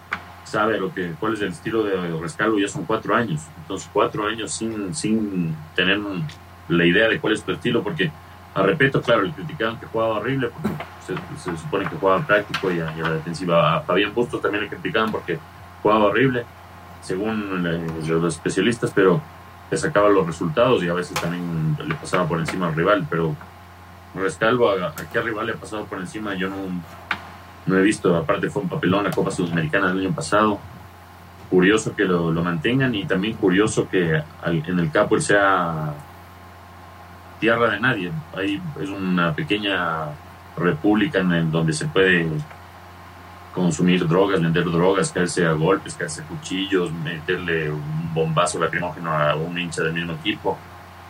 [0.44, 2.58] sabe lo que, cuál es el estilo de rescalvo.
[2.58, 6.00] Ya son cuatro años, entonces cuatro años sin, sin tener
[6.68, 8.10] la idea de cuál es su estilo, porque
[8.54, 10.70] a respeto, claro, le criticaban que jugaba horrible, porque
[11.06, 13.76] se, supone que jugaba práctico y a, la defensiva.
[13.76, 15.38] A Fabián Bustos también le criticaban porque
[15.82, 16.44] jugaba horrible,
[17.02, 17.62] según
[18.06, 19.20] los especialistas, pero
[19.70, 23.06] le sacaba los resultados y a veces también le pasaba por encima al rival.
[23.08, 23.36] Pero
[24.14, 26.34] Rescalvo, ¿a, qué rival le ha pasado por encima?
[26.34, 26.56] Yo no,
[27.66, 28.16] no he visto.
[28.16, 30.58] Aparte, fue un papelón la Copa Sudamericana del año pasado.
[31.50, 35.94] Curioso que lo, mantengan y también curioso que en el Capo él sea
[37.40, 38.12] tierra de nadie.
[38.36, 40.08] Ahí es una pequeña
[40.56, 42.28] república en donde se puede
[43.54, 49.34] consumir drogas, vender drogas, caerse a golpes, caerse a cuchillos, meterle un bombazo lacrimógeno a
[49.36, 50.58] un hincha del mismo equipo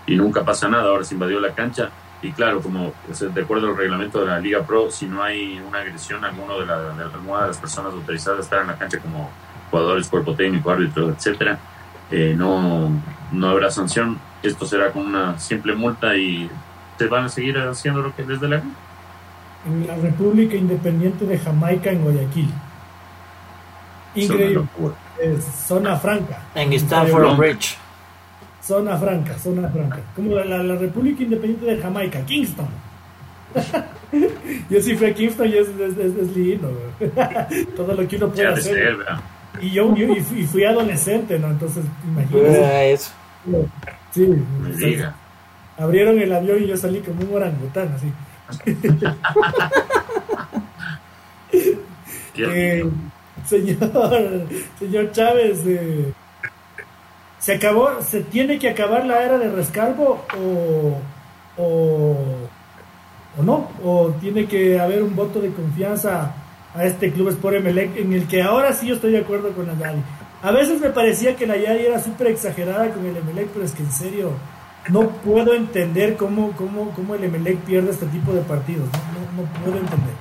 [0.06, 0.88] y nunca pasa nada.
[0.88, 4.62] Ahora se invadió la cancha y claro, como de acuerdo al reglamento de la Liga
[4.62, 7.92] Pro, si no hay una agresión a alguno de, la, de alguna de las personas
[7.92, 9.30] autorizadas a estar en la cancha como
[9.70, 11.58] jugadores, cuerpo técnico, árbitro, etcétera,
[12.10, 12.90] eh, no,
[13.30, 14.18] no habrá sanción.
[14.42, 16.50] Esto será con una simple multa y
[16.98, 18.62] se van a seguir haciendo lo que les dé la
[19.66, 22.50] en la República Independiente de Jamaica en Guayaquil.
[24.14, 24.64] Increíble.
[25.66, 26.42] zona franca.
[26.54, 27.76] En Stanford Bridge.
[28.62, 30.00] Zona franca, zona franca.
[30.14, 32.68] Como la, la, República Independiente de Jamaica, Kingston.
[34.70, 36.70] yo sí fui a Kingston y es, es, lindo.
[37.76, 38.98] Todo lo que uno puede hacer.
[39.60, 41.48] y yo, y fui, adolescente, ¿no?
[41.48, 42.92] Entonces, imagínate.
[42.92, 43.12] Eso.
[44.10, 44.98] Sí,
[45.78, 48.12] abrieron el avión y yo salí como un orangután, así.
[52.40, 52.84] Eh,
[53.44, 54.46] señor,
[54.78, 56.12] señor Chávez, eh,
[57.40, 60.98] ¿se acabó, se tiene que acabar la era de rescalvo o,
[61.60, 62.16] o,
[63.42, 66.32] no, o tiene que haber un voto de confianza
[66.74, 69.66] a este club Sport Emelec, en el que ahora sí yo estoy de acuerdo con
[69.66, 70.00] Nayari.
[70.40, 73.82] A veces me parecía que Nayari era súper exagerada con el Emelec, pero es que
[73.82, 74.30] en serio
[74.88, 79.48] no puedo entender cómo, cómo, cómo el Emelec pierde este tipo de partidos, no, no,
[79.64, 80.14] puedo entender.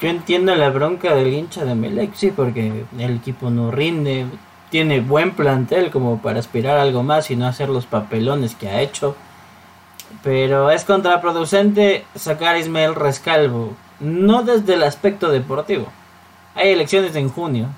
[0.00, 4.26] Yo entiendo la bronca del hincha de Emelec, sí, porque el equipo no rinde,
[4.70, 8.68] tiene buen plantel como para aspirar a algo más y no hacer los papelones que
[8.68, 9.16] ha hecho.
[10.22, 15.86] Pero es contraproducente sacar a Ismael Rescalvo, no desde el aspecto deportivo.
[16.54, 17.68] Hay elecciones en junio.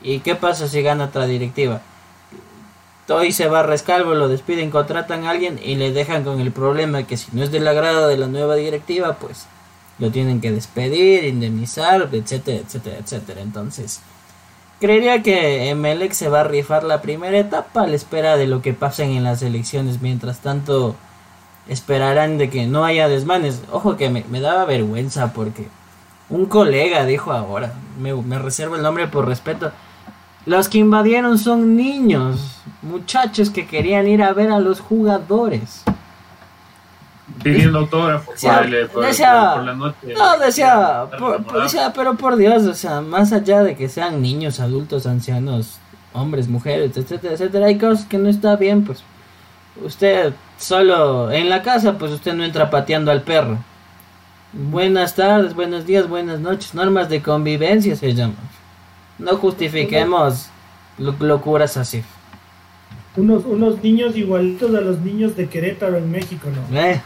[0.00, 1.80] ¿Y qué pasa si gana otra directiva?
[3.08, 6.52] Hoy se va a Rescalvo, lo despiden, contratan a alguien y le dejan con el
[6.52, 9.46] problema que si no es del agrado de la nueva directiva, pues
[9.98, 13.40] lo tienen que despedir, indemnizar, etcétera, etcétera, etcétera.
[13.40, 14.00] Entonces,
[14.80, 18.62] Creería que Emelec se va a rifar la primera etapa a la espera de lo
[18.62, 20.00] que pasen en las elecciones.
[20.00, 20.94] Mientras tanto,
[21.68, 23.62] esperarán de que no haya desmanes.
[23.72, 25.66] Ojo que me, daba vergüenza porque
[26.28, 29.72] un colega dijo ahora, me, me reservo el nombre por respeto,
[30.48, 35.84] los que invadieron son niños, muchachos que querían ir a ver a los jugadores
[37.42, 40.14] pidiendo autógrafo decía, por, la noche.
[40.16, 41.06] No, decía,
[41.62, 45.78] decía, pero por Dios, o sea, más allá de que sean niños, adultos, ancianos,
[46.14, 49.04] hombres, mujeres, etcétera, etcétera, hay cosas que no está bien, pues.
[49.84, 53.58] Usted solo en la casa, pues usted no entra pateando al perro.
[54.52, 58.57] Buenas tardes, buenos días, buenas noches, normas de convivencia se llaman.
[59.18, 60.50] No justifiquemos
[60.98, 62.02] locuras así
[63.18, 66.78] unos, unos niños igualitos a los niños de Querétaro en México, ¿no?
[66.78, 67.00] Eh.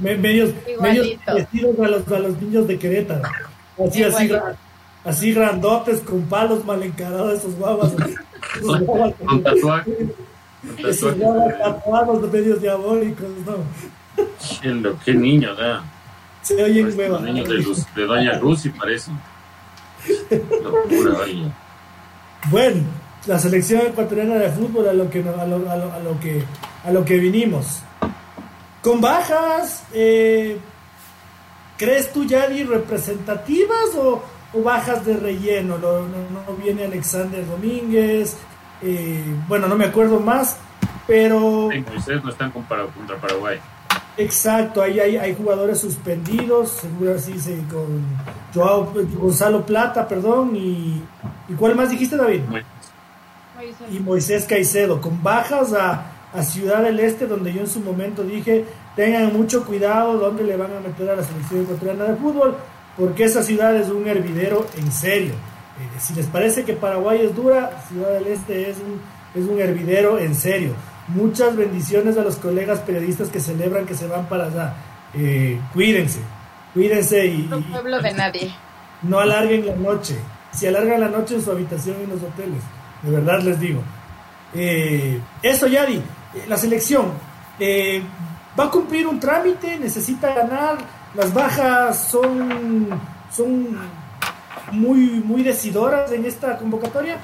[0.00, 3.22] Medios, medios vestidos a los, a los niños de Querétaro.
[3.86, 4.30] Así, así,
[5.04, 7.94] así grandotes con palos mal encarados esos guaguas.
[8.62, 9.94] Con tatuajes.
[10.78, 14.96] Esos guaguas tatuados, medios diabólicos, ¿no?
[15.04, 15.80] Qué niño, ¿no?
[16.42, 19.12] Se oyen Los niños de, de Doña Lucy parece
[20.62, 21.26] Locura,
[22.50, 26.42] Bueno la selección ecuatoriana de fútbol a lo que a lo, a lo, que
[26.84, 27.82] a lo que vinimos.
[28.82, 30.58] Con bajas eh,
[31.76, 34.22] crees tú Yadi representativas o,
[34.64, 38.38] bajas de relleno no, no, viene Alexander Domínguez
[38.80, 40.56] eh, bueno no me acuerdo más
[41.06, 42.86] pero ustedes no están contra
[43.20, 43.60] Paraguay
[44.18, 47.32] Exacto, ahí hay, hay, jugadores suspendidos, seguro así
[47.70, 48.02] con
[48.54, 51.02] Joao, Gonzalo Plata, perdón, y,
[51.48, 52.40] ¿y cuál más dijiste, David?
[53.90, 56.12] y Moisés Caicedo, con bajas a,
[56.42, 60.70] Ciudad del Este, donde yo en su momento dije, tengan mucho cuidado donde le van
[60.70, 62.54] a meter a la selección ecuatoriana de fútbol,
[62.98, 65.32] porque esa ciudad es un hervidero en serio.
[65.32, 69.00] Eh, si les parece que Paraguay es dura, Ciudad del Este es un,
[69.40, 70.74] es un hervidero en serio.
[71.08, 74.74] Muchas bendiciones a los colegas periodistas que celebran que se van para allá.
[75.14, 76.20] Eh, cuídense,
[76.74, 78.54] cuídense y, y, pueblo de nadie.
[79.02, 80.16] No alarguen la noche.
[80.52, 82.62] Si alargan la noche en su habitación en los hoteles
[83.02, 83.82] de verdad les digo.
[84.54, 86.02] Eh, eso, Yadi, eh,
[86.48, 87.12] la selección
[87.58, 88.02] eh,
[88.58, 90.78] va a cumplir un trámite, necesita ganar,
[91.14, 92.88] las bajas son,
[93.30, 93.78] son
[94.72, 97.18] muy, muy decidoras en esta convocatoria.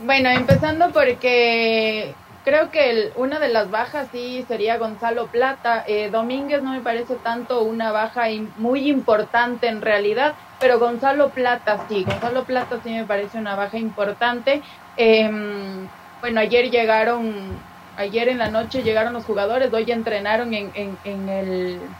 [0.00, 5.84] Bueno, empezando porque creo que una de las bajas sí sería Gonzalo Plata.
[6.10, 8.24] Domínguez no me parece tanto una baja
[8.56, 10.34] muy importante en realidad
[10.64, 14.62] pero Gonzalo Plata sí, Gonzalo Plata sí me parece una baja importante.
[14.96, 15.90] Em,
[16.22, 21.28] bueno, ayer llegaron, ayer en la noche llegaron los jugadores, hoy entrenaron en, en, en,
[21.28, 21.98] el,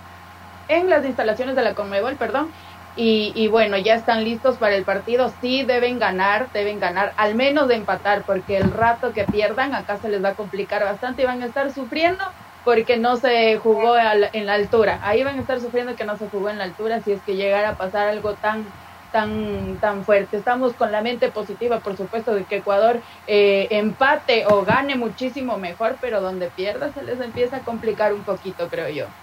[0.69, 2.55] en las instalaciones de la Conmebol, perdón.
[2.95, 5.29] Y, y, bueno, ya están listos para el partido.
[5.29, 9.99] Sí deben ganar, deben ganar, al menos de empatar, porque el rato que pierdan acá
[9.99, 12.25] se les va a complicar bastante y van a estar sufriendo
[12.63, 14.99] porque no se jugó en la altura.
[15.03, 17.37] Ahí van a estar sufriendo que no se jugó en la altura si es que
[17.37, 18.75] llegara a pasar algo tan
[19.11, 20.37] tan tan fuerte.
[20.37, 25.59] Estamos con la mente positiva, por supuesto, de que Ecuador eh, empate o gane muchísimo
[25.59, 29.15] mejor, pero donde pierda se les empieza a complicar un poquito, creo yo.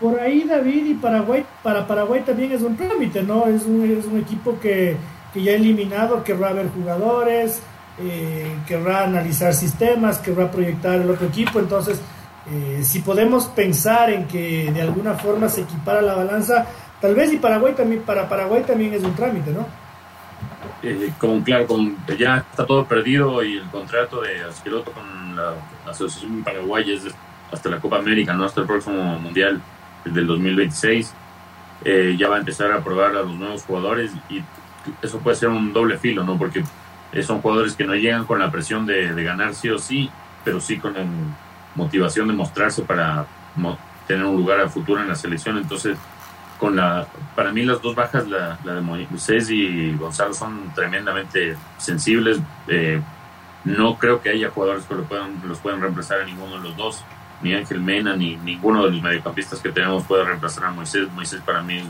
[0.00, 3.46] Por ahí David y Paraguay, para Paraguay también es un trámite, ¿no?
[3.46, 4.96] Es un, es un equipo que,
[5.32, 7.60] que ya ha eliminado, querrá ver jugadores,
[7.98, 12.00] eh, querrá analizar sistemas, querrá proyectar el otro equipo, entonces
[12.50, 16.66] eh, si podemos pensar en que de alguna forma se equipara la balanza,
[17.00, 19.66] tal vez y Paraguay también, para Paraguay también es un trámite, ¿no?
[20.82, 25.54] Eh, con, claro, con, ya está todo perdido y el contrato de Asqueroto con la,
[25.88, 27.04] Asociación Paraguay es
[27.52, 29.60] hasta la Copa América, no hasta el próximo Mundial
[30.04, 31.14] del 2026.
[31.84, 34.42] Eh, ya va a empezar a probar a los nuevos jugadores y
[35.02, 36.38] eso puede ser un doble filo, ¿no?
[36.38, 36.64] Porque
[37.22, 40.10] son jugadores que no llegan con la presión de, de ganar sí o sí,
[40.44, 41.06] pero sí con el,
[41.74, 43.26] motivación de mostrarse para
[44.06, 45.58] tener un lugar a futuro en la selección.
[45.58, 45.98] Entonces,
[46.58, 51.56] con la, para mí las dos bajas, la, la de Moisés y Gonzalo, son tremendamente
[51.78, 52.38] sensibles.
[52.68, 53.00] Eh,
[53.64, 56.76] no creo que haya jugadores que lo puedan, los puedan reemplazar a ninguno de los
[56.76, 57.04] dos.
[57.44, 61.12] Ni Ángel Mena, ni ninguno de los mediocampistas que tenemos puede reemplazar a Moisés.
[61.12, 61.84] Moisés para mí es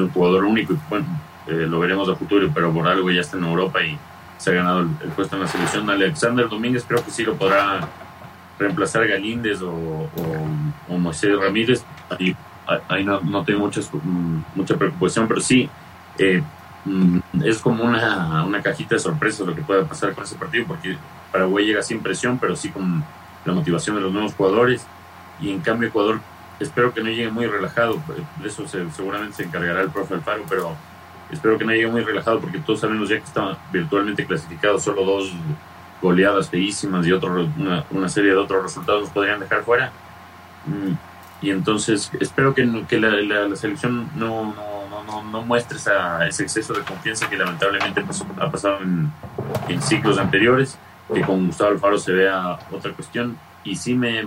[0.00, 1.06] un jugador único y bueno,
[1.46, 3.98] eh, lo veremos a futuro, pero por algo ya está en Europa y
[4.36, 5.88] se ha ganado el, puesto en la selección.
[5.88, 7.88] Alexander Domínguez creo que sí lo podrá
[8.58, 10.08] reemplazar Galíndez o,
[10.88, 11.82] Moisés Ramírez.
[12.88, 13.80] Ahí, no, no, tengo mucha,
[14.54, 15.70] mucha preocupación, pero sí,
[16.18, 16.42] eh,
[16.84, 20.66] mm, es como una, una cajita de sorpresas lo que pueda pasar con ese partido,
[20.68, 20.98] porque
[21.32, 23.02] Paraguay llega sin presión, pero sí con
[23.44, 24.86] la motivación de los nuevos jugadores.
[25.40, 26.20] Y en cambio Ecuador
[26.62, 28.00] espero que no llegue muy relajado,
[28.40, 30.76] de eso seguramente se encargará el profe Alfaro, pero
[31.30, 35.04] espero que no llegue muy relajado porque todos sabemos ya que está virtualmente clasificado, solo
[35.04, 35.32] dos
[36.00, 37.48] goleadas feísimas y otro,
[37.90, 39.92] una, serie de otros resultados nos podrían dejar fuera.
[40.66, 40.92] Mm,
[41.44, 44.54] y entonces espero que, que la, selección no,
[45.06, 45.78] no, no, muestre
[46.28, 48.04] ese exceso de confianza que lamentablemente
[48.38, 49.12] ha pasado en,
[49.68, 50.78] en ciclos anteriores,
[51.12, 53.36] que con Gustavo Alfaro se vea otra cuestión.
[53.64, 54.26] Y sí me,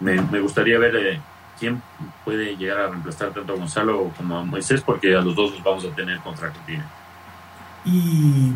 [0.00, 1.20] me, me gustaría ver eh,
[1.58, 1.82] quién
[2.24, 5.62] puede llegar a reemplazar tanto a Gonzalo como a Moisés, porque a los dos los
[5.62, 6.88] vamos a tener contra Argentina.
[7.84, 8.52] Y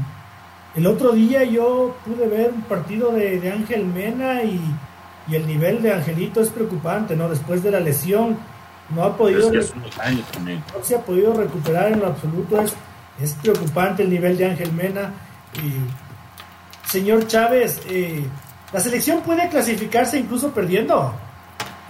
[0.75, 4.61] el otro día yo pude ver un partido de, Ángel Mena y,
[5.33, 7.31] el nivel de Angelito es preocupante, ¿no?
[7.31, 8.37] Después de la lesión,
[8.95, 9.51] no ha podido.
[9.51, 9.63] No
[10.83, 12.75] se ha podido recuperar en lo absoluto, es,
[13.19, 15.15] es preocupante el nivel de Ángel Mena.
[15.55, 16.04] Y,
[16.95, 18.25] señor Chávez, eh,
[18.73, 21.13] la selección puede clasificarse incluso perdiendo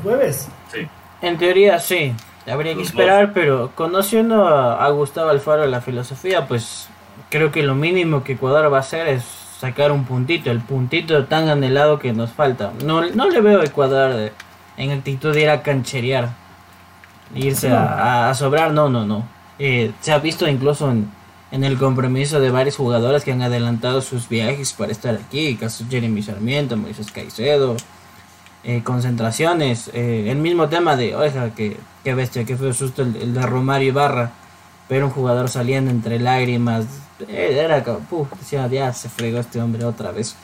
[0.03, 0.49] jueves.
[0.73, 0.89] Sí.
[1.21, 2.15] En teoría sí,
[2.51, 6.89] habría que esperar, pero conociendo a, Gustavo Alfaro la filosofía, pues
[7.29, 9.25] creo que lo mínimo que Ecuador va a hacer es
[9.61, 12.73] sacar un puntito, el puntito tan anhelado que nos falta.
[12.83, 14.33] No, no le veo a Ecuador
[14.79, 16.31] en actitud de ir a cancherear,
[17.35, 19.27] irse a, sobrar, no, no, no.
[19.59, 21.11] Eh, se ha visto incluso en,
[21.55, 25.85] en, el compromiso de varios jugadores que han adelantado sus viajes para estar aquí, caso
[25.89, 27.77] Jeremy Sarmiento, Moisés Caicedo,
[28.65, 33.35] eh, concentraciones, eh, el mismo tema de, oiga, que, que bestia, que fue susto el,
[33.35, 34.33] de Romario Ibarra,
[34.89, 36.87] pero un jugador saliendo entre lágrimas,
[37.29, 40.35] eh, era como, decía, ya se fregó este hombre otra vez.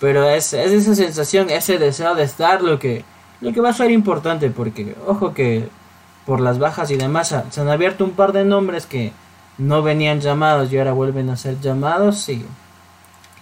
[0.00, 3.04] Pero es, es esa sensación, ese deseo de estar lo que,
[3.40, 5.68] lo que va a ser importante, porque, ojo que
[6.26, 9.12] por las bajas y demás se han abierto un par de nombres que
[9.62, 12.44] no venían llamados y ahora vuelven a ser llamados y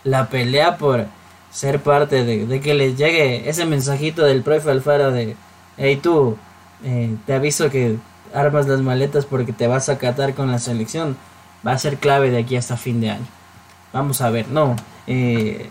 [0.05, 1.07] la pelea por
[1.51, 5.37] ser parte de, que les llegue ese mensajito del profe Alfaro de,
[5.77, 6.37] hey tú,
[6.85, 7.97] eh, te aviso que
[8.35, 11.17] armas las maletas porque te vas a catar con la selección,
[11.67, 13.27] va a ser clave de aquí hasta fin de año.
[13.93, 14.77] Vamos a ver, no.
[15.07, 15.69] Eh,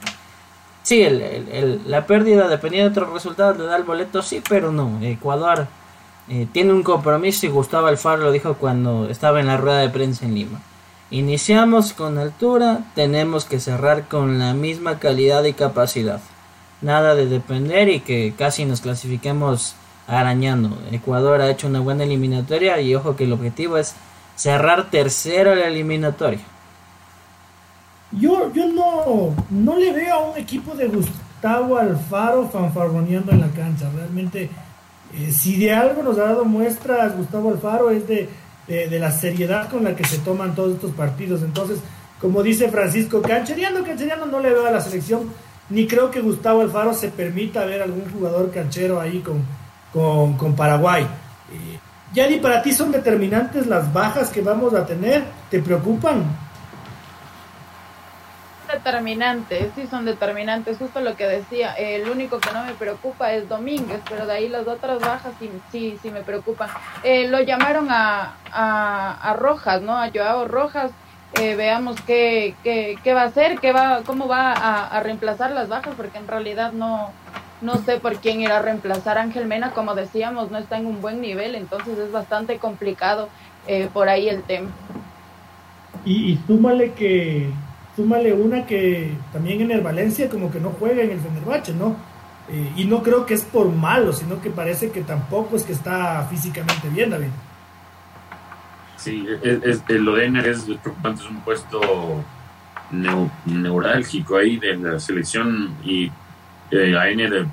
[0.84, 5.00] sí, el, la pérdida, dependiendo de otros resultados, le da el boleto, sí, pero no.
[5.02, 5.68] Ecuador
[6.30, 9.90] eh, tiene un compromiso y Gustavo Alfaro lo dijo cuando estaba en la rueda de
[9.90, 10.62] prensa en Lima.
[11.12, 16.22] Iniciamos con altura, tenemos que cerrar con la misma calidad y capacidad.
[16.82, 19.76] Nada de depender y que casi nos clasifiquemos
[20.08, 20.78] arañando.
[20.92, 23.96] Ecuador ha hecho una buena eliminatoria y ojo que el objetivo es
[24.36, 26.42] cerrar tercero la eliminatoria.
[28.12, 33.50] Yo, yo no, no le veo a un equipo de Gustavo Alfaro fanfarroneando en la
[33.50, 33.90] cancha.
[33.96, 34.50] Realmente,
[35.16, 38.30] eh, si de algo nos ha dado muestras Gustavo Alfaro es de
[38.70, 41.42] de, la seriedad con la que se toman todos estos partidos.
[41.42, 41.80] Entonces,
[42.22, 45.32] como dice Francisco, canchereando, canchereando no le veo a la selección,
[45.70, 51.04] ni creo que Gustavo Alfaro se permita ver algún jugador canchero ahí con, con, Paraguay.
[51.04, 51.80] Eh,
[52.14, 56.24] Yadi, para ti son determinantes las bajas que vamos a tener, ¿te preocupan?
[58.72, 63.48] Determinantes, sí son determinantes, justo lo que decía, el único que no me preocupa es
[63.50, 66.70] Domínguez, pero de ahí las otras bajas sí, sí, sí me preocupan.
[67.04, 69.98] Eh, lo llamaron a, a, Rojas, ¿no?
[69.98, 70.92] A Joao Rojas,
[71.40, 75.68] eh, veamos qué, qué, qué, va a hacer, qué va, cómo va a, reemplazar las
[75.68, 77.12] bajas, porque en realidad no,
[77.62, 80.86] no sé por quién irá a reemplazar a Ángel Mena, como decíamos, no está en
[80.86, 83.30] un buen nivel, entonces es bastante complicado
[83.68, 84.70] eh, por ahí el tema.
[86.06, 87.52] Y, y súmale que
[88.00, 91.98] súmale una que también en el Valencia como que no juega en el Fenerbahce, ¿no?
[92.48, 95.74] Eh, y no creo que es por malo, sino que parece que tampoco es que
[95.74, 97.28] está físicamente bien, David.
[98.96, 102.24] Sí, es, es, lo de Ener es preocupante, es un puesto
[103.46, 106.10] neurálgico ahí de la selección y
[106.72, 107.48] eh, a Ener,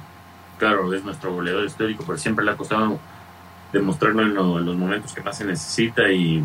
[0.58, 3.00] claro, es nuestro goleador histórico, pero siempre le ha costado
[3.72, 6.40] demostrarlo en, en, los momentos que más se necesita y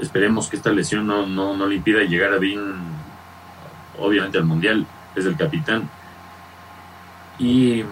[0.00, 2.97] esperemos que esta lesión no, no, no le impida llegar a bien
[3.98, 5.88] obviamente al Mundial, es el capitán.
[7.38, 7.84] Y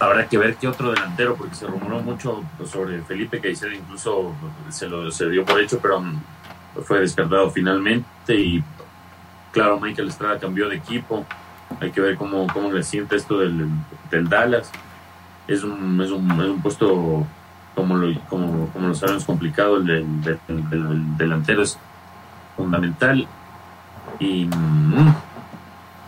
[0.00, 4.34] habrá que ver qué otro delantero, porque se rumoró mucho sobre Felipe Caicedo, incluso
[4.70, 6.02] se lo se dio por hecho, pero
[6.84, 8.64] fue descartado finalmente y
[9.52, 11.26] claro, Michael Estrada cambió de equipo,
[11.80, 13.68] hay que ver cómo, cómo le siente esto del,
[14.10, 14.72] del Dallas,
[15.46, 17.26] es un, es un, es un puesto
[17.74, 21.78] como lo, como, como lo sabemos complicado, el del delantero es
[22.56, 23.28] fundamental
[24.20, 25.14] y mm,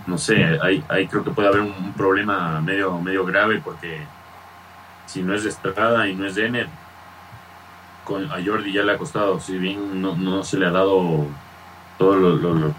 [0.07, 4.03] no sé, ahí, ahí creo que puede haber un, problema medio, medio grave porque
[5.07, 6.67] si no es Estrada y no es de
[8.05, 11.27] con, a Jordi ya le ha costado, si bien no, no se le ha dado
[11.99, 12.73] todos los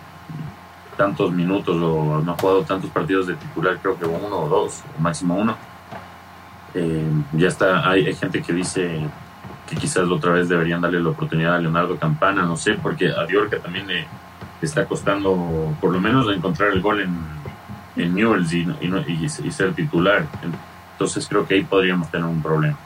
[0.98, 4.84] tantos minutos o no ha jugado tantos partidos de titular, creo que uno o dos,
[4.98, 5.56] o máximo uno.
[6.76, 9.00] Eh, ya está, hay, hay, gente que dice
[9.70, 13.26] que quizás otra vez deberían darle la oportunidad a Leonardo Campana, no sé, porque a
[13.26, 14.08] Diorca también le,
[14.66, 17.16] está costando por lo menos encontrar el gol en,
[17.96, 20.26] en Newells y, y, ser titular.
[20.94, 22.78] Entonces creo que ahí podríamos tener un problema.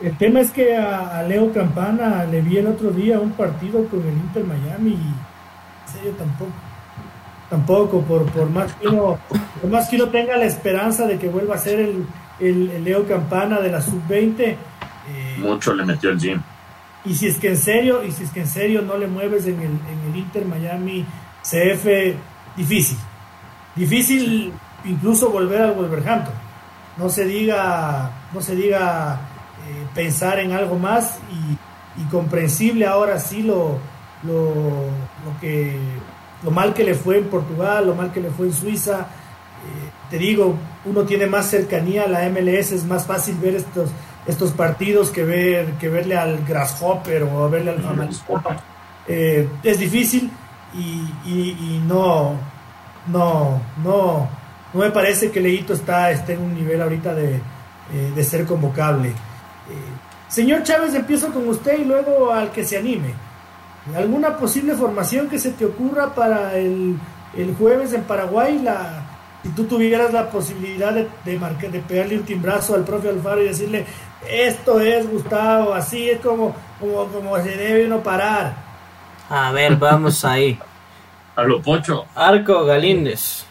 [0.00, 4.00] El tema es que a, Leo Campana le vi el otro día un partido con
[4.00, 6.52] el Inter Miami y en serio tampoco.
[7.48, 9.18] Tampoco, por, por, más que uno,
[9.60, 12.04] por más que uno tenga la esperanza de que vuelva a ser el,
[12.40, 14.40] el, Leo Campana de la sub-20.
[14.40, 14.56] Eh,
[15.38, 16.42] Mucho le metió el gym.
[17.06, 19.46] Y si es que en serio, y si es que en serio no le mueves
[19.46, 21.06] en el, en el Inter Miami
[21.42, 21.86] CF,
[22.56, 22.98] difícil.
[23.76, 24.52] Difícil
[24.84, 26.34] incluso volver al Wolverhampton.
[26.96, 29.20] No se diga, no se diga
[29.68, 33.78] eh, pensar en algo más y, y, comprensible ahora sí lo,
[34.22, 35.78] lo, lo, que
[36.42, 39.00] lo mal que le fue en Portugal, lo mal que le fue en Suiza.
[39.00, 43.90] Eh, te digo, uno tiene más cercanía a la MLS, es más fácil ver estos
[44.26, 48.56] estos partidos que ver que verle al Grasshopper o verle al Famaliscopa.
[49.06, 50.30] Eh, es difícil
[50.74, 52.34] y, no,
[53.06, 54.28] no, no,
[54.74, 57.40] no me parece que Leito está, esté en un nivel ahorita de,
[57.94, 59.10] eh, ser convocable.
[59.10, 59.14] Eh,
[60.28, 63.14] señor Chávez, empiezo con usted y luego al que se anime.
[63.96, 66.98] ¿Alguna posible formación que se te ocurra para el,
[67.36, 68.58] el jueves en Paraguay?
[68.58, 69.06] La,
[69.46, 71.38] si tú tuvieras la posibilidad de, de,
[71.70, 73.86] de pegarle un timbrazo al profe Alfaro y decirle,
[74.28, 78.54] esto es Gustavo, así es como, como, como se debe uno parar.
[79.28, 80.58] A ver, vamos ahí.
[81.34, 82.06] A lo pocho.
[82.14, 83.44] Arco Galíndez.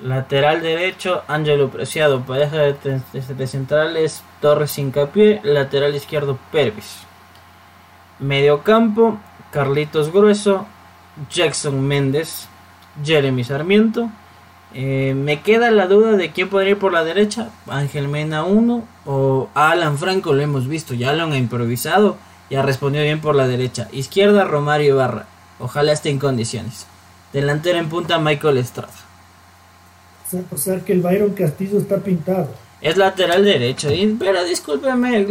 [0.00, 2.22] Lateral derecho, Ángelo Preciado.
[2.22, 5.40] Pareja de, de, centrales, Torres Incapié.
[5.44, 7.06] Lateral izquierdo, Pervis.
[8.18, 9.18] Mediocampo,
[9.50, 10.66] Carlitos Grueso,
[11.30, 12.48] Jackson Méndez,
[13.04, 14.10] Jeremy Sarmiento.
[14.74, 17.50] Eh, me queda la duda de quién podría ir por la derecha.
[17.68, 20.94] Ángel Mena 1 o Alan Franco, lo hemos visto.
[20.94, 22.16] Ya lo han improvisado
[22.50, 23.88] y ha respondido bien por la derecha.
[23.92, 25.26] Izquierda, Romario Ibarra.
[25.58, 26.86] Ojalá esté en condiciones.
[27.32, 28.92] Delantero en punta, Michael Estrada.
[30.50, 32.50] O sea, que el Byron Castillo está pintado.
[32.80, 33.88] Es lateral derecho.
[34.18, 35.26] pero discúlpeme,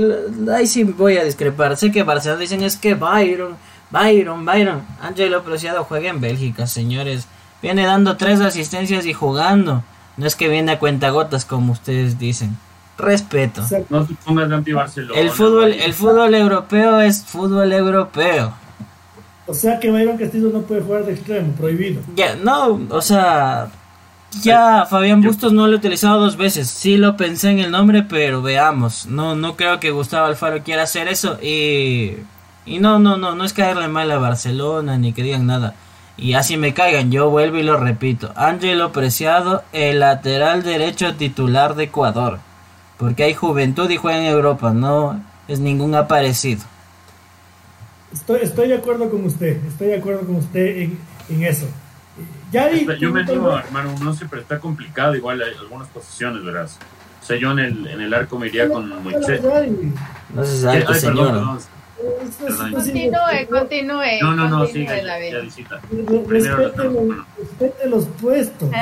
[0.56, 1.76] ahí sí voy a discrepar.
[1.76, 3.58] Sé que Barcelona dicen es que Byron,
[3.90, 4.82] Byron, Byron.
[5.02, 7.28] Angelo Preciado juega en Bélgica, señores.
[7.62, 9.84] Viene dando tres asistencias y jugando.
[10.18, 12.58] No es que viene a cuentagotas como ustedes dicen.
[12.98, 13.64] Respeto.
[13.90, 15.20] No se pongas anti Barcelona.
[15.20, 18.54] El fútbol, el fútbol europeo es fútbol europeo.
[19.48, 22.02] O sea que Byron Castillo no puede jugar de extremo, prohibido.
[22.16, 23.70] Ya, no, o sea,
[24.42, 26.70] ya Fabián Bustos no lo he utilizado dos veces.
[26.70, 29.08] Sí lo pensé en el nombre, pero veamos.
[29.08, 31.38] No, no creo que Gustavo Alfaro quiera hacer eso.
[31.42, 32.18] Y,
[32.66, 35.76] y no, no, no, no es caerle mal a Barcelona ni que digan nada.
[36.22, 38.32] Y así me caigan, yo vuelvo y lo repito.
[38.36, 42.38] Ángelo Preciado, el lateral derecho titular de Ecuador.
[42.98, 46.62] Porque hay juventud y juega en Europa, no es ningún aparecido.
[48.14, 51.66] Estoy, estoy de acuerdo con usted, estoy de acuerdo con usted en, en eso.
[52.52, 56.78] Ya yo me digo, hermano, no sé, pero está complicado igual hay algunas posiciones, verás.
[57.20, 59.42] O sea, yo en el, en el arco me iría con Moisés.
[60.36, 61.60] No se sabe, señor.
[62.72, 64.22] Continúe, continúe.
[64.22, 65.80] No, no, no, siga, ya, visita.
[66.28, 68.70] Respete los puestos.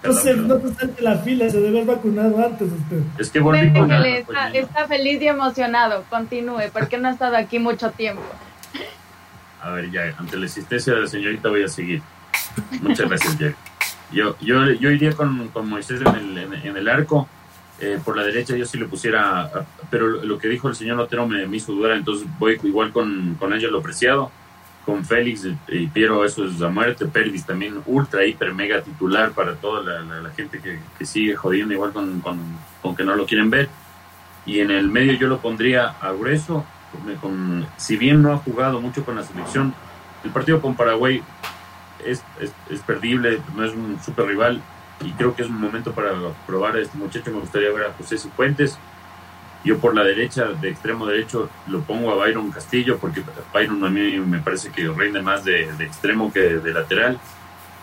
[0.00, 3.02] No se, no te salte la fila, se debe haber vacunado antes usted.
[3.18, 6.04] Es que volví con está, está feliz y emocionado.
[6.08, 8.22] Continúe, porque no ha estado aquí mucho tiempo.
[9.60, 12.00] A ver, ya, ante la existencia de la señorita voy a seguir.
[12.80, 13.56] Muchas gracias, Jerry.
[14.12, 17.28] Yo, yo, yo iría con, con Moisés en el, en el arco
[17.80, 21.28] eh, por la derecha yo sí le pusiera, pero lo que dijo el señor Otero
[21.28, 24.32] me, hizo dudar, entonces voy igual con, con lo Preciado,
[24.84, 29.54] con Félix y Piero, eso es la muerte, Pervis también ultra, hiper, mega titular para
[29.54, 33.68] toda la, gente que, sigue jodiendo igual con, con, que no lo quieren ver.
[34.44, 36.64] Y en el medio yo lo pondría a Grueso,
[37.20, 39.74] con, si bien no ha jugado mucho con la selección,
[40.24, 41.22] el partido con Paraguay
[42.04, 44.62] es, es, es perdible, no es un super rival,
[45.04, 46.12] y creo que es un momento para
[46.46, 47.30] probar a este muchacho.
[47.30, 48.78] Me gustaría ver a José Cifuentes.
[49.64, 53.22] Yo por la derecha, de extremo derecho, lo pongo a Byron Castillo, porque
[53.52, 57.18] Byron a mí me parece que rinde más de, extremo que de lateral.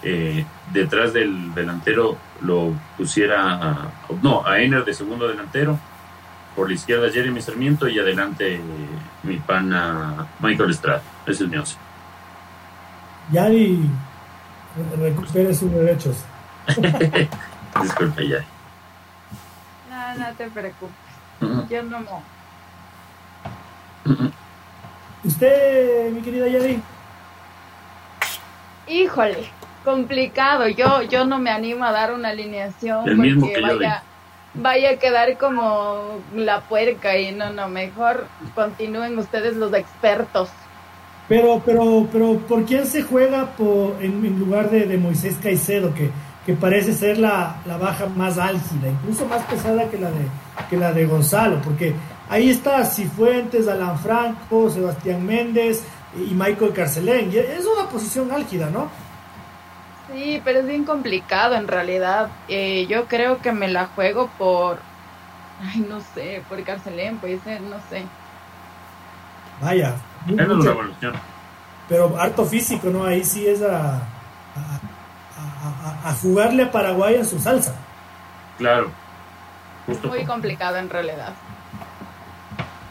[0.03, 3.91] Eh, detrás del delantero lo pusiera, a,
[4.21, 5.79] no, a Ener de segundo delantero.
[6.55, 8.61] Por la izquierda Jeremy Sarmiento y adelante
[9.23, 11.01] mi pana Michael Estrada.
[11.25, 11.75] Ese es mi once.
[13.31, 13.89] Yari
[14.97, 16.23] recupere sus derechos.
[17.81, 18.45] Disculpe, Yari.
[19.89, 21.69] No, no te preocupes.
[21.69, 22.05] Yo no.
[25.23, 26.81] ¿Usted, mi querida Yari?
[28.87, 29.49] Híjole,
[29.83, 30.67] complicado.
[30.67, 34.03] Yo, yo no me animo a dar una alineación El mismo que vaya,
[34.53, 40.49] vaya a quedar como la puerca y no, no, mejor continúen ustedes los expertos.
[41.27, 46.11] Pero, pero, pero, ¿por quién se juega por, en, lugar de, de, Moisés Caicedo, que,
[46.45, 50.27] que parece ser la, la, baja más álgida, incluso más pesada que la de,
[50.69, 51.59] que la de Gonzalo?
[51.61, 51.93] Porque
[52.29, 55.83] ahí está Cifuentes, Alan Franco, Sebastián Méndez
[56.15, 57.31] y Michael Carcelén.
[57.33, 58.89] es una posición álgida, ¿no?
[60.11, 62.29] Sí, pero es bien complicado en realidad.
[62.47, 64.79] Eh, yo creo que me la juego por,
[65.61, 68.03] ay, no sé, por Carcelén, pues, no sé.
[69.61, 69.95] Vaya,
[70.27, 71.13] es una evolución.
[71.87, 73.05] Pero harto físico, ¿no?
[73.05, 74.79] Ahí sí es a, a,
[76.21, 77.75] jugarle a Paraguay en su salsa.
[78.57, 78.91] Claro.
[80.03, 81.33] Muy complicado en realidad.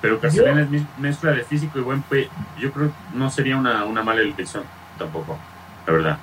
[0.01, 2.29] Pero Carcelén es mezcla de físico y buen pe
[2.59, 4.63] Yo creo que no sería una, una mala elección
[4.99, 5.37] tampoco,
[5.87, 6.19] la verdad.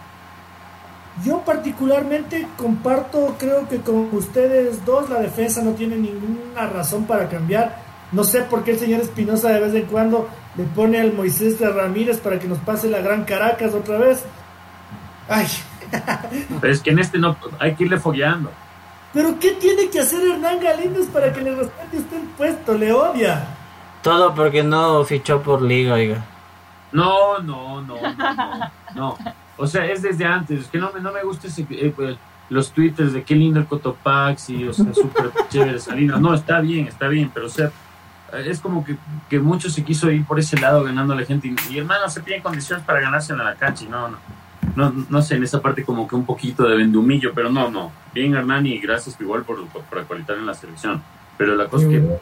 [1.26, 7.28] Yo particularmente comparto, creo que con ustedes dos la defensa no tiene ninguna razón para
[7.28, 7.76] cambiar.
[8.12, 11.60] No sé por qué el señor Espinosa de vez en cuando le pone al Moisés
[11.60, 14.24] de Ramírez para que nos pase la Gran Caracas otra vez.
[15.28, 15.48] Ay.
[16.62, 18.52] Pero es que en este no hay que irle fogueando.
[19.14, 22.74] ¿Pero qué tiene que hacer Hernán Galíndez para que le respete usted el puesto?
[22.74, 23.46] Le odia.
[24.02, 26.26] Todo porque no fichó por liga, oiga.
[26.92, 27.96] No, no, no,
[28.96, 29.18] no,
[29.58, 30.62] O sea, es desde antes.
[30.62, 32.18] Es que no me, no me gusta ese, eh, pues,
[32.50, 36.20] los twitters de qué lindo el Cotopaxi, o sea, súper chévere Salinas.
[36.20, 37.72] No, está bien, está bien, pero o sea,
[38.34, 38.98] es como que,
[39.30, 41.54] que mucho se quiso ir por ese lado ganando a la gente.
[41.70, 43.86] Y, hermano, se piden condiciones para ganarse en la cancha.
[43.86, 44.18] Y no, no,
[44.76, 47.92] no, no sé, en esa parte como que un poquito de vendumillo, pero no, no.
[48.14, 51.02] Bien, Hernán, y gracias igual por, por actualizar en la selección.
[51.38, 52.20] Pero la cosa es que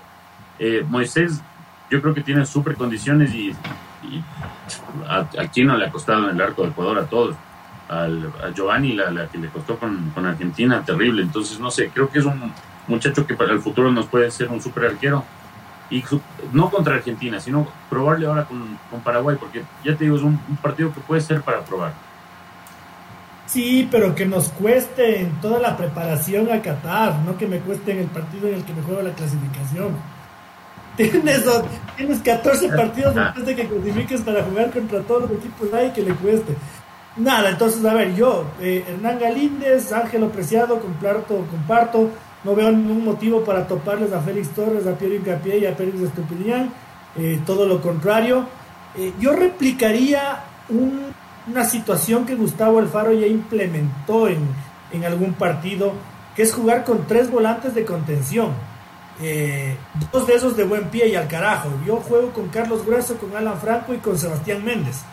[0.59, 1.41] eh, Moisés,
[1.89, 3.53] yo creo que tiene súper condiciones y,
[5.07, 7.35] a, quién no le ha costado en el arco de Ecuador, a todos.
[7.89, 11.23] Al, a Giovanni, la, la, que le costó con, con Argentina, terrible.
[11.23, 12.51] Entonces, no sé, creo que es un
[12.87, 15.23] muchacho que para el futuro nos puede ser un súper arquero
[15.89, 16.03] y
[16.53, 20.93] no contra Argentina, sino probarle ahora con, Paraguay, porque ya te digo, es un, partido
[20.93, 21.93] que puede ser para probar.
[23.49, 27.93] Sí, pero que nos cueste en toda la preparación a Qatar, no que me cueste
[27.93, 29.95] en el partido en el que me juego la clasificación.
[30.97, 31.45] Tienes,
[31.95, 36.01] tienes 14 partidos después de que clasifiques para jugar contra todos los equipos ahí que
[36.01, 36.53] le cueste.
[37.15, 42.09] Nada, entonces, a ver, yo, eh, Hernán Galíndez, Ángelo Preciado, comparto, comparto
[42.43, 46.01] no veo ningún motivo para toparles a Félix Torres, a Piero Incapié y a Pérez
[46.01, 46.71] Estupidían.
[47.17, 48.45] Eh, todo lo contrario.
[48.97, 50.43] Eh, yo replicaría
[51.49, 54.39] una situación que Gustavo Alfaro ya implementó en,
[54.91, 55.93] en, algún partido,
[56.35, 58.53] que es jugar con tres volantes de contención.
[59.21, 59.75] Eh,
[60.11, 61.69] dos de esos de buen pie y al carajo.
[61.85, 65.03] Yo juego con Carlos Grueso, con Alan Franco y con Sebastián Méndez.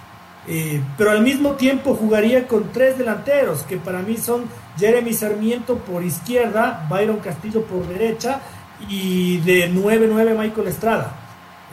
[0.48, 4.44] Eh, pero al mismo tiempo jugaría con tres delanteros, que para mí son
[4.78, 8.40] Jeremy Sarmiento por izquierda, Byron Castillo por derecha
[8.89, 11.15] y de 9-9 Michael Estrada.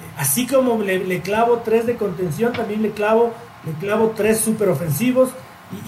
[0.01, 3.33] Eh, así como le, clavo tres de contención, también le clavo,
[3.65, 5.29] le clavo tres super ofensivos.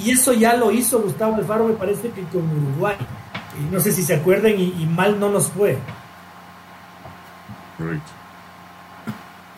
[0.04, 2.96] Y, eso ya lo hizo Gustavo Alfaro, me parece que con Uruguay.
[3.60, 5.78] Y no sé si se acuerdan y, mal no nos fue.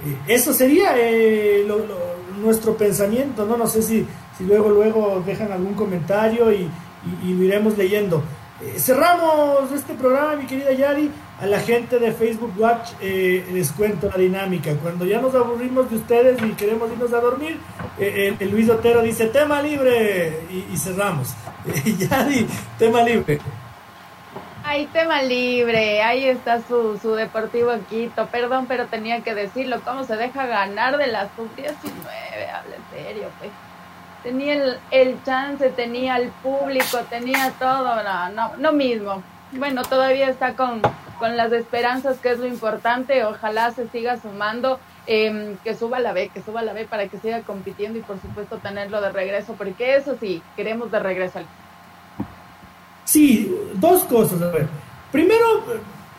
[0.06, 0.95] Eh, eso sería
[1.65, 1.85] lo,
[2.41, 3.57] nuestro pensamiento, ¿no?
[3.57, 4.06] No sé si,
[4.38, 6.69] si luego, luego dejan algún comentario y,
[7.23, 8.22] lo iremos leyendo.
[8.61, 11.10] Eh, cerramos este programa, mi querida Yari.
[11.40, 14.74] A la gente de Facebook Watch eh, les cuento la dinámica.
[14.82, 17.60] Cuando ya nos aburrimos de ustedes y queremos irnos a dormir,
[18.00, 21.36] eh, el, Luis Otero dice tema libre y, y cerramos.
[21.86, 22.48] Yari,
[22.80, 23.40] tema libre.
[24.64, 28.26] Hay tema libre, ahí está su, su Deportivo Quito.
[28.28, 29.80] Perdón, pero tenía que decirlo.
[29.86, 31.72] ¿Cómo se deja ganar de la sub-19?
[32.54, 33.52] Habla en serio, pues.
[34.24, 38.04] Tenía el, el, chance, tenía el público, tenía todo.
[38.04, 39.22] No, no, no mismo.
[39.54, 40.82] Bueno, todavía está con,
[41.19, 43.23] con las esperanzas, que es lo importante.
[43.23, 44.80] Ojalá se siga sumando.
[45.10, 48.19] Eh, que suba la B, que suba la B para que siga compitiendo y por
[48.22, 51.45] supuesto tenerlo de regreso, porque eso sí, queremos de regreso al
[53.07, 54.41] Sí, dos cosas.
[54.41, 54.68] A ver.
[55.14, 55.60] Primero,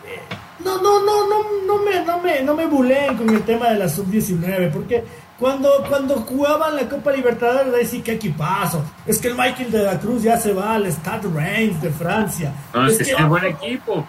[0.07, 0.21] eh,
[0.65, 3.79] no, no, no, no, no me, no me, no me buleen con el tema de
[3.79, 5.05] la sub-19, porque
[5.39, 8.83] cuando, cuando jugaban la Copa Libertadores, decir que equipazo.
[9.07, 12.55] Es que el Michael de la Cruz ya se va al Stade Reims de Francia.
[12.73, 14.07] No, es, que, que es un buen equipo.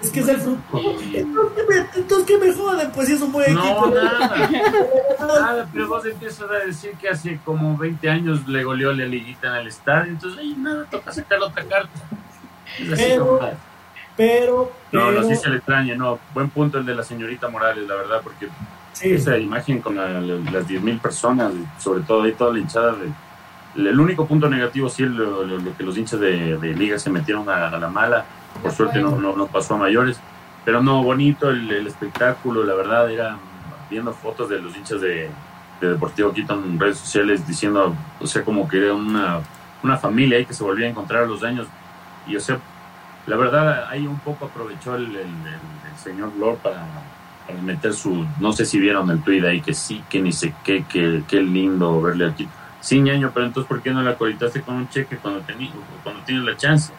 [0.00, 0.80] Es que es el fruto.
[1.12, 2.90] Entonces, ¿qué me joden?
[2.92, 3.86] Pues si es un buen no, equipo.
[3.88, 4.48] Nada.
[5.20, 9.48] nada, pero vos empiezas a decir que hace como 20 años le goleó la liguita
[9.48, 10.12] en el estadio.
[10.12, 11.98] Entonces, ahí nada, toca sacar otra carta.
[12.78, 13.50] Es así Pero, como-
[14.16, 16.18] pero, No, no, pero- sí se le extraña, no.
[16.34, 18.48] Buen punto el de la señorita Morales, la verdad, porque
[18.92, 19.12] sí.
[19.12, 23.10] esa imagen con la- la- las 10.000 personas, sobre todo ahí toda la hinchada, de,
[23.88, 26.98] el único punto negativo sí es lo, lo- lo que los hinchas de, de liga
[26.98, 28.24] se metieron a, a la mala,
[28.62, 30.20] por suerte no, no, pasó a mayores,
[30.64, 33.38] pero no, bonito el, espectáculo, la verdad, era
[33.90, 35.30] viendo fotos de los hinchas de,
[35.80, 39.40] de Deportivo Quito en redes sociales diciendo, o sea, como que era una,
[39.82, 41.66] una familia ahí que se volvía a encontrar a los años,
[42.26, 42.58] y o sea,
[43.26, 45.26] la verdad, ahí un poco aprovechó el, el-
[45.98, 46.86] señor Lord para,
[47.46, 48.24] para meter su.
[48.40, 51.42] No sé si vieron el tweet ahí que sí, que ni sé qué, que qué
[51.42, 52.48] lindo verle aquí.
[52.80, 55.72] Sí, ñaño, pero entonces, ¿por qué no la colitaste con un cheque cuando, tení,
[56.04, 56.92] cuando tienes la chance?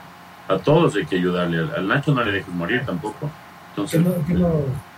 [0.49, 1.59] A todos hay que ayudarle.
[1.59, 3.15] Al, al Nacho no le dejes morir tampoco.
[3.21, 4.89] que, Entonces, no- que no-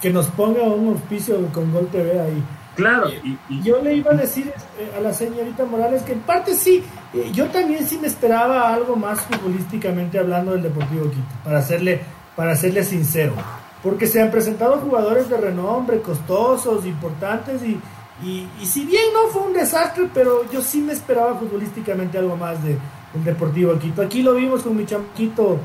[0.00, 2.42] que nos ponga un auspicio con Gol TV ahí.
[2.74, 6.20] claro, y, y- Yo le iba a decir eh, a la señorita Morales que en
[6.20, 6.82] parte sí,
[7.12, 12.00] eh, yo también sí me esperaba algo más futbolísticamente hablando del Deportivo Quito, para hacerle,
[12.36, 13.34] para serle sincero.
[13.82, 17.78] Porque se han presentado jugadores de renombre, costosos, importantes, y,
[18.24, 22.36] y, y si bien no fue un desastre, pero yo sí me esperaba futbolísticamente algo
[22.36, 22.78] más de,
[23.14, 24.02] del Deportivo Quito.
[24.02, 25.58] Aquí lo vimos con mi chamaquito,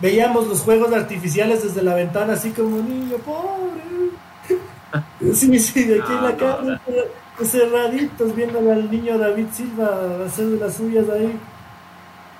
[0.00, 3.82] veíamos los juegos artificiales desde la ventana, así como niño, pobre.
[5.32, 10.56] Sí, sí, de aquí en la no, cerraditos, viéndole al niño David Silva hacer de
[10.58, 11.36] las suyas ahí.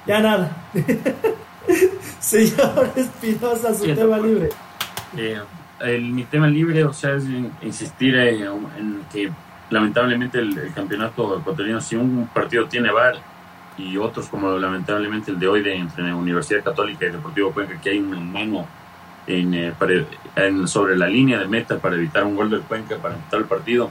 [0.06, 0.56] Ya nada.
[2.20, 4.50] Señor Espinosa, su tema libre.
[5.16, 5.40] Eh,
[5.80, 8.42] el, mi tema libre, o sea, es in- insistir en,
[8.78, 9.30] en que
[9.70, 13.16] lamentablemente el, el campeonato ecuatoriano, si un partido tiene VAR
[13.76, 17.90] y otros como lamentablemente el de hoy de entre Universidad Católica y Deportivo Cuenca, que
[17.90, 18.66] hay una mano
[19.26, 20.04] en, eh, para-
[20.36, 23.46] en- sobre la línea de meta para evitar un gol del Cuenca, para evitar el
[23.46, 23.90] partido,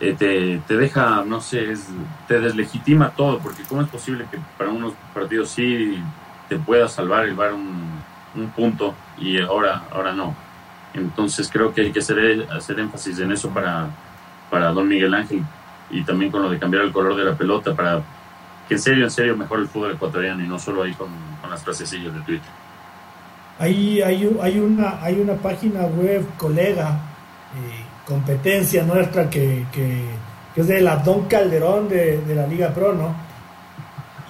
[0.00, 1.88] eh, te, te deja, no sé, es-
[2.26, 5.98] te deslegitima todo, porque ¿cómo es posible que para unos partidos sí
[6.48, 8.02] te pueda salvar el VAR un,
[8.34, 10.34] un punto y ahora, ahora no?
[10.94, 13.86] Entonces creo que hay que hacer, hacer énfasis en eso para,
[14.50, 15.42] para don Miguel Ángel
[15.92, 18.02] y también con lo de cambiar el color de la pelota para
[18.66, 21.08] que en serio, en serio mejore el fútbol ecuatoriano y no solo ahí con,
[21.40, 22.50] con las frasecillas de Twitter.
[23.58, 26.98] Ahí hay, hay, una, hay una página web, colega,
[27.54, 30.04] eh, competencia nuestra, que, que,
[30.54, 33.14] que es del Abdón Calderón de, de la Liga Pro, ¿no?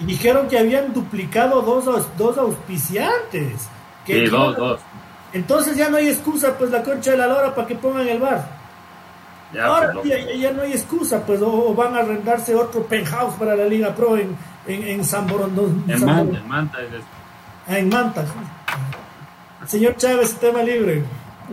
[0.01, 3.69] Y dijeron que habían duplicado dos, dos auspiciantes.
[4.05, 4.81] Que Sí, dos, dos.
[5.33, 8.19] Entonces ya no hay excusa, pues la concha de la lora para que pongan el
[8.19, 8.62] bar.
[9.55, 12.55] Ya, Ahora pues, ya, ya- ya no hay excusa, pues, o, o van a arrendarse
[12.55, 14.35] otro penthouse para la Liga Pro en,
[14.67, 15.85] en, en San Borondón.
[15.89, 16.79] en San Manta, en Manta.
[17.69, 18.25] Ah, en Manta.
[19.67, 21.03] Señor Chávez, tema libre.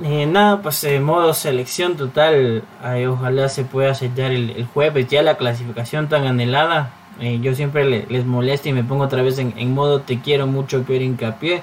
[0.03, 5.07] Eh, nada, pues en modo selección total, ay, ojalá se pueda sellar el, el jueves
[5.07, 6.91] ya la clasificación tan anhelada.
[7.19, 10.19] Eh, yo siempre le- les molesto y me pongo otra vez en, en modo te
[10.21, 11.61] quiero mucho, quiero hincapié,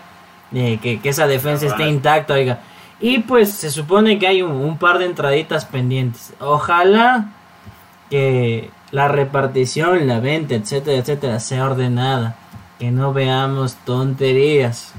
[0.53, 1.95] eh, que, que esa defensa esté Cabal.
[1.95, 2.59] intacta, oiga.
[3.01, 6.33] Y pues se supone que hay un, par de entraditas pendientes.
[6.41, 7.29] Ojalá
[8.09, 12.37] que la repartición, la venta, etcétera, etcétera, sea ordenada.
[12.79, 14.93] Que no veamos tonterías.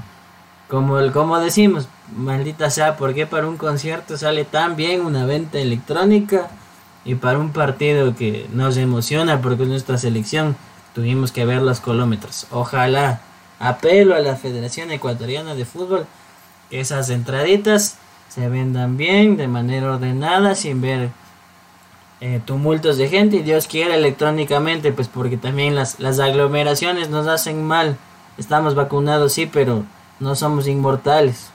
[0.68, 5.24] Como, el, como decimos, maldita sea, ¿por qué para un concierto sale tan bien una
[5.24, 6.48] venta electrónica?
[7.04, 10.56] Y para un partido que nos emociona porque es nuestra selección,
[10.94, 12.46] tuvimos que ver los kilómetros.
[12.50, 13.20] Ojalá,
[13.58, 16.06] apelo a la Federación Ecuatoriana de Fútbol,
[16.70, 17.96] esas entraditas
[18.28, 21.10] se vendan bien, de manera ordenada, sin ver
[22.20, 27.26] eh, tumultos de gente y Dios quiera electrónicamente, pues porque también las, las aglomeraciones nos
[27.26, 27.96] hacen mal.
[28.36, 29.84] Estamos vacunados, sí, pero
[30.20, 31.50] no somos inmortales.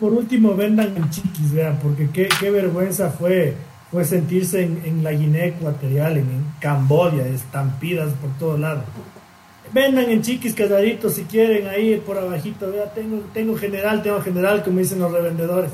[0.00, 3.56] Por último, vendan en chiquis, vean, porque qué, qué vergüenza fue,
[3.90, 8.84] fue sentirse en, en la Guinea Ecuatorial, en, en Camboya, estampidas por todos lados.
[9.72, 14.62] Vendan en chiquis casaditos si quieren, ahí por abajito, vea, tengo, tengo general, tengo general,
[14.62, 15.70] como dicen los revendedores.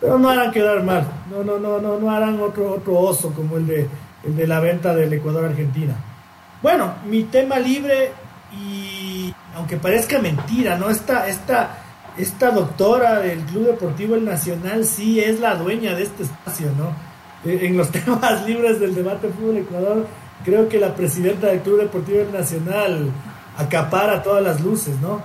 [0.00, 3.56] Pero no harán quedar mal, no, no, no, no, no harán otro, otro oso como
[3.56, 3.88] el de,
[4.24, 5.94] el de la venta del Ecuador-Argentina.
[6.62, 8.12] Bueno, mi tema libre
[8.52, 10.90] y aunque parezca mentira, ¿no?
[10.90, 11.78] Esta, esta,
[12.16, 16.90] esta doctora del Club Deportivo El Nacional sí es la dueña de este espacio, ¿no?
[17.50, 20.06] Eh, En los temas libres del debate fútbol Ecuador,
[20.44, 23.10] creo que la presidenta del Club Deportivo Nacional
[23.56, 25.22] acapara todas las luces, ¿no?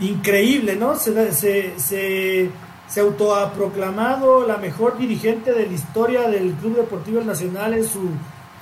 [0.00, 0.96] Increíble, ¿no?
[0.96, 2.50] Se, se, se,
[2.86, 8.10] se autoproclamado la mejor dirigente de la historia del Club Deportivo Nacional en su,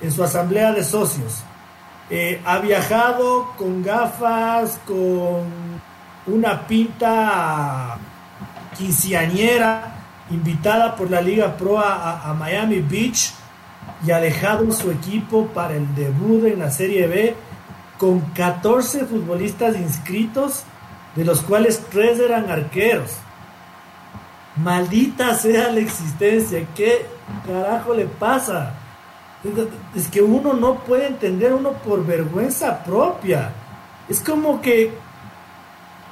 [0.01, 1.43] en su asamblea de socios.
[2.09, 5.43] Eh, ha viajado con gafas, con
[6.27, 7.97] una pinta
[8.77, 9.93] quinceañera,
[10.29, 13.33] invitada por la Liga Pro a, Miami Beach
[14.05, 17.35] y ha dejado su equipo para el debut en la Serie B
[17.97, 20.63] con 14 futbolistas inscritos,
[21.15, 23.11] de los cuales 3 eran arqueros.
[24.57, 27.05] Maldita sea la existencia, ¿qué
[27.47, 28.73] carajo le pasa?
[29.95, 33.51] Es que uno no puede entender uno por vergüenza propia.
[34.09, 34.91] Es como que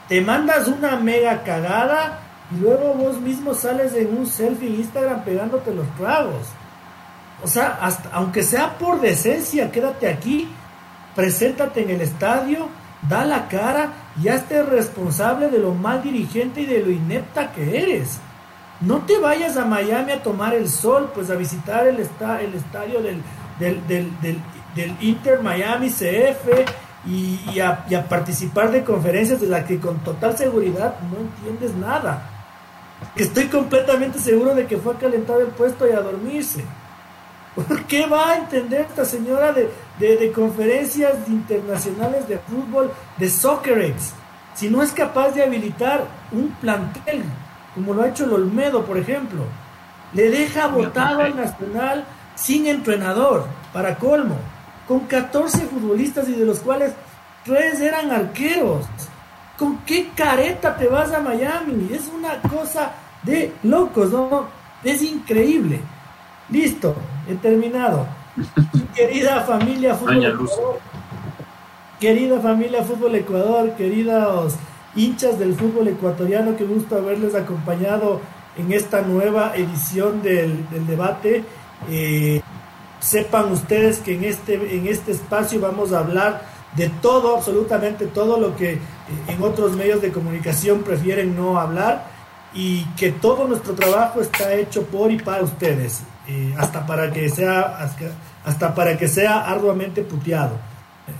[0.07, 2.19] te mandas una mega cagada
[2.51, 6.47] y luego vos mismo sales en un selfie Instagram pegándote los tragos.
[7.43, 10.47] O sea, hasta, aunque sea por decencia, quédate aquí,
[11.15, 12.69] preséntate en el estadio,
[13.09, 17.81] da la cara y hazte responsable de lo mal dirigente y de lo inepta que
[17.81, 18.19] eres.
[18.79, 23.01] No te vayas a Miami a tomar el sol, pues a visitar el, el estadio
[23.01, 23.21] del,
[23.59, 24.41] del,
[25.01, 26.65] Inter Miami CF
[27.05, 31.75] y, a, y a participar de conferencias de las que con total seguridad no entiendes
[31.75, 32.31] nada
[33.15, 36.63] estoy completamente seguro de que fue a calentar el puesto y a dormirse.
[37.55, 39.69] ¿Por qué va a entender esta señora de,
[39.99, 44.13] de, conferencias internacionales de fútbol, de Soccerex,
[44.55, 47.23] si no es capaz de habilitar un plantel,
[47.75, 49.43] como lo ha hecho el Olmedo, por ejemplo?
[50.13, 52.05] Le deja votado al Nacional
[52.35, 54.37] sin entrenador, para colmo,
[54.87, 56.93] con 14 futbolistas y de los cuales
[57.43, 58.85] tres eran arqueros.
[59.57, 61.89] ¿Con qué careta te vas a Miami?
[61.93, 64.47] Es una cosa de locos, ¿no?
[64.83, 65.81] Es increíble.
[66.51, 66.93] Listo,
[67.29, 68.05] he terminado.
[68.93, 70.79] Querida familia Fútbol Ecuador,
[71.99, 74.55] querida familia Fútbol Ecuador, queridos
[74.95, 78.19] hinchas del fútbol ecuatoriano, qué gusto haberles acompañado
[78.57, 81.43] en esta nueva edición del, debate.
[81.89, 82.41] Eh,
[82.99, 86.45] sepan ustedes que en este, en este espacio vamos a hablar
[86.75, 88.79] de todo, absolutamente todo lo que eh,
[89.27, 92.11] en otros medios de comunicación prefieren no hablar
[92.53, 97.27] y que todo nuestro trabajo está hecho por y para ustedes, eh, hasta para que
[97.29, 97.77] sea
[98.45, 100.55] hasta para que sea arduamente puteado.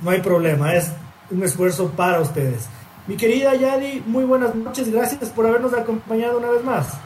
[0.02, 0.94] No hay problema, es
[1.30, 2.70] un esfuerzo para ustedes.
[3.08, 6.98] Mi querida Yadi, muy buenas noches, gracias por habernos acompañado una vez más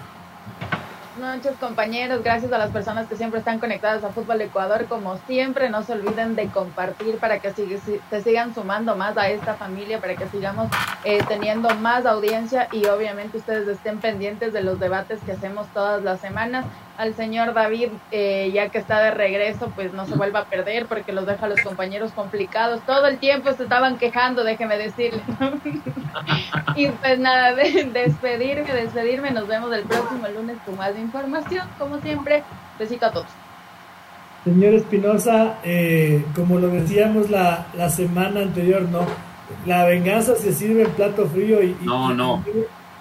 [1.17, 4.85] noches compañeros, gracias a las personas que siempre están conectadas a Fútbol Ecuador.
[4.85, 9.55] Como siempre, no se olviden de compartir para que se sigan sumando más a esta
[9.55, 10.69] familia, para que sigamos
[11.03, 16.03] eh, teniendo más audiencia y obviamente ustedes estén pendientes de los debates que hacemos todas
[16.03, 16.65] las semanas
[16.97, 20.85] al señor David, eh, ya que está de regreso, pues no se vuelva a perder
[20.85, 22.81] porque los deja a los compañeros complicados.
[22.85, 25.21] Todo el tiempo se estaban quejando, déjeme decirle.
[26.75, 29.31] y pues nada, de, despedirme, despedirme.
[29.31, 31.67] Nos vemos el próximo lunes con más información.
[31.77, 32.43] Como siempre,
[32.79, 33.27] besito a todos.
[34.43, 39.01] Señor Espinosa, eh, como lo decíamos la, la semana anterior, ¿no?
[39.65, 41.75] La venganza se sirve en plato frío y...
[41.81, 42.43] No, no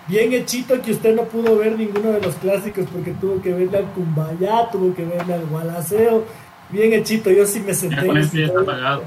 [0.06, 3.78] bien hechito que usted no pudo ver ninguno de los clásicos porque tuvo que verle
[3.78, 6.24] al Cumbayá, tuvo que verle al Gualaceo.
[6.70, 7.96] Bien hechito, yo sí me senté.
[7.96, 9.02] Ya con eso ya está pagado.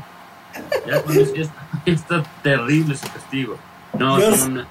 [0.87, 1.45] Ya con eso ya
[1.85, 3.57] está, terrible su castigo.
[3.97, 4.67] No, una,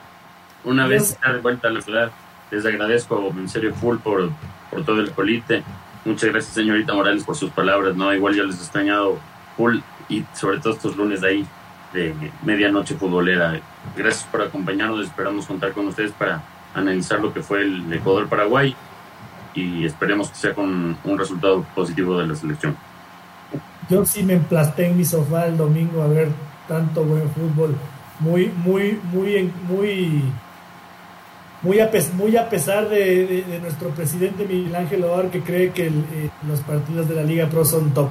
[0.64, 2.10] una vez está de vuelta a la ciudad,
[2.50, 4.30] les agradezco en serio full por,
[4.70, 5.62] por todo el colite.
[6.04, 7.96] Muchas gracias, señorita Morales, por sus palabras.
[7.96, 9.18] No, igual yo les he extrañado
[9.56, 9.78] full
[10.08, 11.46] y sobre todo estos lunes de ahí
[11.92, 13.60] de medianoche futbolera.
[13.96, 16.42] Gracias por acompañarnos, esperamos contar con ustedes para
[16.74, 18.74] analizar lo que fue el Ecuador-Paraguay
[19.54, 22.76] y esperemos que sea con un resultado positivo de la selección.
[23.88, 26.28] Yo sí me emplasté en mi sofá el domingo a ver
[26.68, 27.74] tanto buen fútbol,
[28.20, 30.22] muy, muy, muy, muy,
[31.62, 36.30] muy a, muy a pesar de, nuestro presidente Miguel Ángel Odor que cree que eh,
[36.46, 38.10] los partidos de la Liga Pro son top.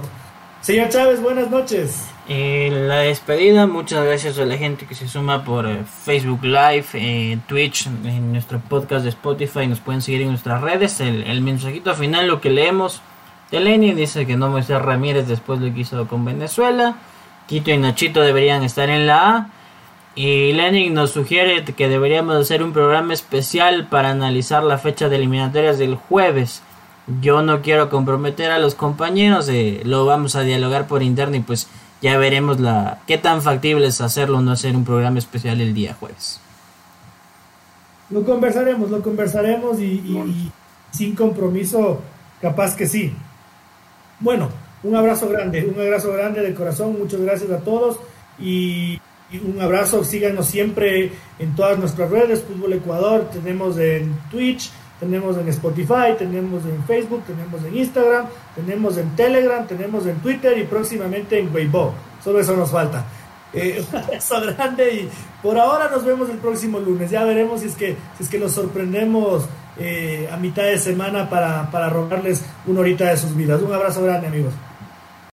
[0.62, 2.15] Señor Chávez, buenas noches.
[2.28, 6.86] Eh, la despedida, muchas gracias a la gente que se suma por eh, Facebook Live,
[6.96, 11.00] eh, Twitch, en nuestro podcast de Spotify, nos pueden seguir en nuestras redes.
[11.02, 13.02] El, mensajito final, lo que leemos
[13.52, 16.96] de Lenny, dice que no Moisés Ramírez después lo que hizo con Venezuela.
[17.48, 19.50] Quito y Nachito deberían estar en la A.
[20.16, 25.18] Y Lenin nos sugiere que deberíamos hacer un programa especial para analizar la fecha de
[25.18, 26.64] eliminatorias del jueves.
[27.22, 29.48] Yo no quiero comprometer a los compañeros,
[29.84, 31.68] lo vamos a dialogar por interno y pues
[32.06, 35.74] ya veremos la qué tan factible es hacerlo o no hacer un programa especial el
[35.74, 36.40] día jueves.
[38.12, 40.52] Lo conversaremos, lo conversaremos y,
[40.92, 42.00] sin compromiso,
[42.40, 43.12] capaz que sí.
[44.20, 44.50] Bueno,
[44.84, 47.98] Un abrazo grande, un abrazo grande de corazón, muchas gracias a todos
[48.38, 49.02] y,
[49.44, 54.70] un abrazo, síganos siempre en todas nuestras redes, Fútbol Ecuador, tenemos en Twitch,
[55.00, 60.58] tenemos en Spotify, tenemos en Facebook, tenemos en Instagram, tenemos en Telegram, tenemos en Twitter
[60.58, 61.94] y próximamente en Weibo.
[62.24, 63.06] Solo eso nos falta.
[63.54, 65.10] Eh, un abrazo grande y
[65.42, 67.12] por ahora nos vemos el próximo lunes.
[67.12, 69.46] Ya veremos si es que, si es que nos sorprendemos
[69.78, 73.62] eh, a mitad de semana para, para robarles una horita de sus vidas.
[73.62, 74.54] Un abrazo grande amigos.